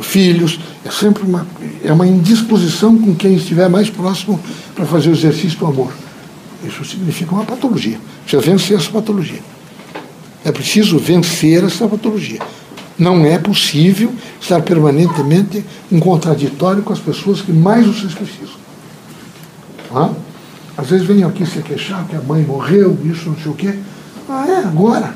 filhos. 0.03 0.61
É 0.85 0.91
sempre 0.91 1.25
uma, 1.25 1.47
é 1.83 1.93
uma 1.93 2.07
indisposição 2.07 2.97
com 2.97 3.15
quem 3.15 3.35
estiver 3.35 3.69
mais 3.69 3.91
próximo 3.91 4.39
para 4.75 4.87
fazer 4.87 5.11
o 5.11 5.13
exercício 5.13 5.59
do 5.59 5.67
amor. 5.67 5.93
Isso 6.65 6.85
significa 6.85 7.33
uma 7.33 7.45
patologia. 7.45 7.99
Precisa 8.27 8.43
vencer 8.43 8.77
essa 8.77 8.91
patologia. 8.91 9.41
É 10.45 10.51
preciso 10.51 10.99
vencer 10.99 11.63
essa 11.63 11.87
patologia. 11.87 12.41
Não 12.99 13.25
é 13.25 13.39
possível 13.39 14.13
estar 14.41 14.61
permanentemente 14.63 15.65
em 15.93 16.01
contraditório 16.01 16.83
com 16.83 16.93
as 16.93 16.99
pessoas 16.99 17.41
que 17.41 17.53
mais 17.53 17.87
vocês 17.87 18.15
precisam. 18.15 18.57
Às 20.77 20.89
vezes 20.89 21.07
vem 21.07 21.23
aqui 21.23 21.47
se 21.47 21.63
queixar 21.63 22.05
que 22.09 22.17
a 22.17 22.21
mãe 22.21 22.43
morreu, 22.43 22.99
isso, 23.05 23.31
não 23.31 23.37
sei 23.37 23.53
o 23.53 23.55
quê. 23.55 23.79
Ah, 24.29 24.45
é, 24.49 24.57
agora. 24.59 25.15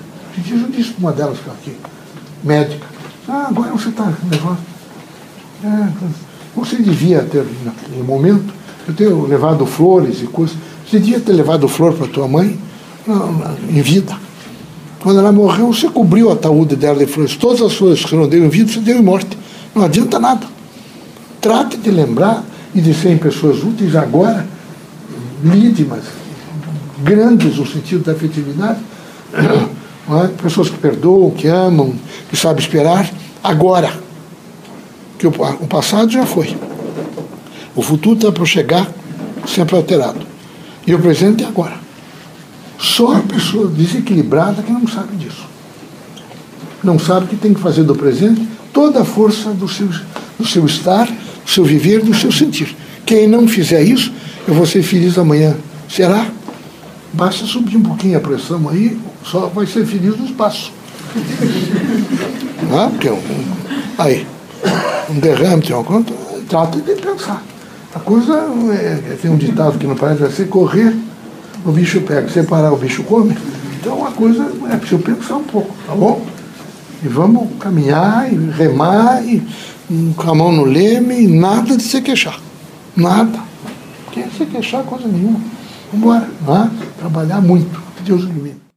Eu 0.49 0.69
disse 0.69 0.93
para 0.93 1.01
uma 1.01 1.13
delas 1.13 1.39
que 1.39 1.51
aqui, 1.51 1.77
médica. 2.45 2.87
Ah, 3.29 3.47
agora 3.49 3.73
você 3.73 3.89
está 3.89 4.05
com 4.05 4.27
negócio. 4.29 4.65
É, 5.65 5.89
você 6.55 6.77
devia 6.77 7.23
ter, 7.23 7.45
no 7.97 8.05
momento, 8.05 8.55
eu 8.87 8.95
tenho 8.95 9.27
levado 9.27 9.67
flores 9.67 10.23
e 10.23 10.27
coisas. 10.27 10.57
Você 10.89 11.01
devia 11.01 11.19
ter 11.19 11.33
levado 11.33 11.67
flor 11.67 11.93
para 11.93 12.07
tua 12.07 12.29
mãe 12.29 12.70
em 13.69 13.83
vida. 13.83 14.17
Quando 15.01 15.19
ela 15.19 15.33
morreu, 15.33 15.73
você 15.73 15.89
cobriu 15.89 16.29
o 16.29 16.33
ataúde 16.33 16.77
dela 16.77 16.99
de 16.99 17.07
flores. 17.07 17.37
Todas 17.37 17.63
as 17.63 17.73
flores 17.75 18.03
que 18.05 18.11
você 18.11 18.17
não 18.17 18.29
deu 18.29 18.45
em 18.45 18.49
vida, 18.49 18.71
você 18.71 18.81
deu 18.81 18.99
em 18.99 19.03
morte. 19.03 19.37
Não 19.75 19.85
adianta 19.85 20.19
nada. 20.19 20.47
Trate 21.41 21.79
de 21.79 21.91
lembrar 21.91 22.45
e 22.75 22.81
de 22.81 22.93
ser 22.93 23.11
em 23.11 23.19
pessoas 23.19 23.63
úteis 23.63 23.97
agora, 23.97 24.47
vítimas, 25.43 26.05
grandes 27.03 27.57
no 27.57 27.67
sentido 27.67 28.05
da 28.05 28.13
afetividade, 28.13 28.79
é? 29.35 30.29
pessoas 30.43 30.69
que 30.69 30.77
perdoam, 30.77 31.31
que 31.31 31.49
amam, 31.49 31.95
que 32.29 32.37
sabem 32.37 32.63
esperar, 32.63 33.11
agora. 33.43 33.91
Que 35.19 35.27
o, 35.27 35.31
o 35.31 35.67
passado 35.67 36.11
já 36.11 36.27
foi. 36.27 36.57
O 37.75 37.83
futuro 37.83 38.17
está 38.17 38.33
para 38.33 38.45
chegar 38.45 38.91
sempre 39.47 39.77
alterado. 39.77 40.21
E 40.87 40.95
o 40.95 40.99
presente 40.99 41.45
é 41.45 41.47
agora. 41.47 41.75
Só 42.81 43.15
a 43.15 43.21
pessoa 43.21 43.69
desequilibrada 43.69 44.63
que 44.63 44.73
não 44.73 44.89
sabe 44.89 45.15
disso. 45.17 45.47
Não 46.83 46.99
sabe 46.99 47.27
que 47.27 47.37
tem 47.37 47.53
que 47.53 47.61
fazer 47.61 47.83
do 47.83 47.95
presente 47.95 48.49
toda 48.73 49.03
a 49.03 49.05
força 49.05 49.51
do 49.51 49.69
seu, 49.69 49.89
do 50.39 50.47
seu 50.47 50.65
estar, 50.65 51.07
do 51.07 51.51
seu 51.51 51.63
viver, 51.63 52.03
do 52.03 52.15
seu 52.15 52.33
sentir. 52.33 52.75
Quem 53.05 53.29
não 53.29 53.47
fizer 53.47 53.83
isso, 53.83 54.11
eu 54.49 54.55
vou 54.55 54.65
ser 54.65 54.83
feliz 54.83 55.19
amanhã. 55.19 55.55
Será? 55.91 56.27
Basta 57.13 57.45
subir 57.45 57.77
um 57.77 57.83
pouquinho 57.83 58.17
a 58.17 58.21
pressão 58.21 58.67
aí, 58.71 58.99
só 59.25 59.47
vai 59.49 59.67
ser 59.67 59.85
feliz 59.85 60.17
no 60.17 60.25
espaço. 60.25 60.73
ah, 62.73 62.89
porque 62.91 63.09
é 63.09 63.13
um, 63.13 63.21
aí, 63.99 64.27
um 65.11 65.19
derrame, 65.19 65.63
tem 65.63 65.77
uma 65.77 65.85
conta, 65.85 66.15
trata 66.49 66.81
de 66.81 66.95
pensar. 66.95 67.43
A 67.95 67.99
coisa 67.99 68.49
é, 68.73 69.19
tem 69.21 69.31
um 69.31 69.37
ditado 69.37 69.77
que 69.77 69.87
não 69.87 69.97
parece 69.97 70.21
vai 70.21 70.31
ser 70.31 70.49
correr, 70.49 70.97
o 71.65 71.73
bicho 71.73 72.01
pega, 72.03 72.29
se 72.29 72.43
parar 72.43 72.73
o 72.73 72.77
bicho 72.77 73.03
come. 73.05 73.37
Então 73.79 74.07
a 74.07 74.11
coisa 74.13 74.51
é 74.71 74.77
preciso 74.77 75.03
pensar 75.03 75.37
um 75.37 75.45
pouco, 75.45 75.75
tá 75.87 75.95
bom? 75.95 76.25
E 77.03 77.09
vamos 77.09 77.49
caminhar 77.59 78.31
e 78.31 78.37
remar 78.51 79.25
e, 79.25 79.43
com 80.17 80.31
a 80.31 80.35
mão 80.35 80.53
no 80.53 80.65
leme 80.65 81.23
e 81.23 81.27
nada 81.27 81.77
de 81.77 81.83
se 81.83 82.01
queixar. 82.01 82.39
Nada. 82.97 83.39
Quem 84.13 84.31
se 84.31 84.45
queixar 84.45 84.85
coisa 84.85 85.09
nenhuma. 85.09 85.41
Vamos 85.93 86.27
embora, 86.45 86.67
é? 86.67 87.01
trabalhar 87.01 87.41
muito. 87.41 87.81
Que 87.97 88.03
Deus 88.03 88.23
ilumine. 88.23 88.70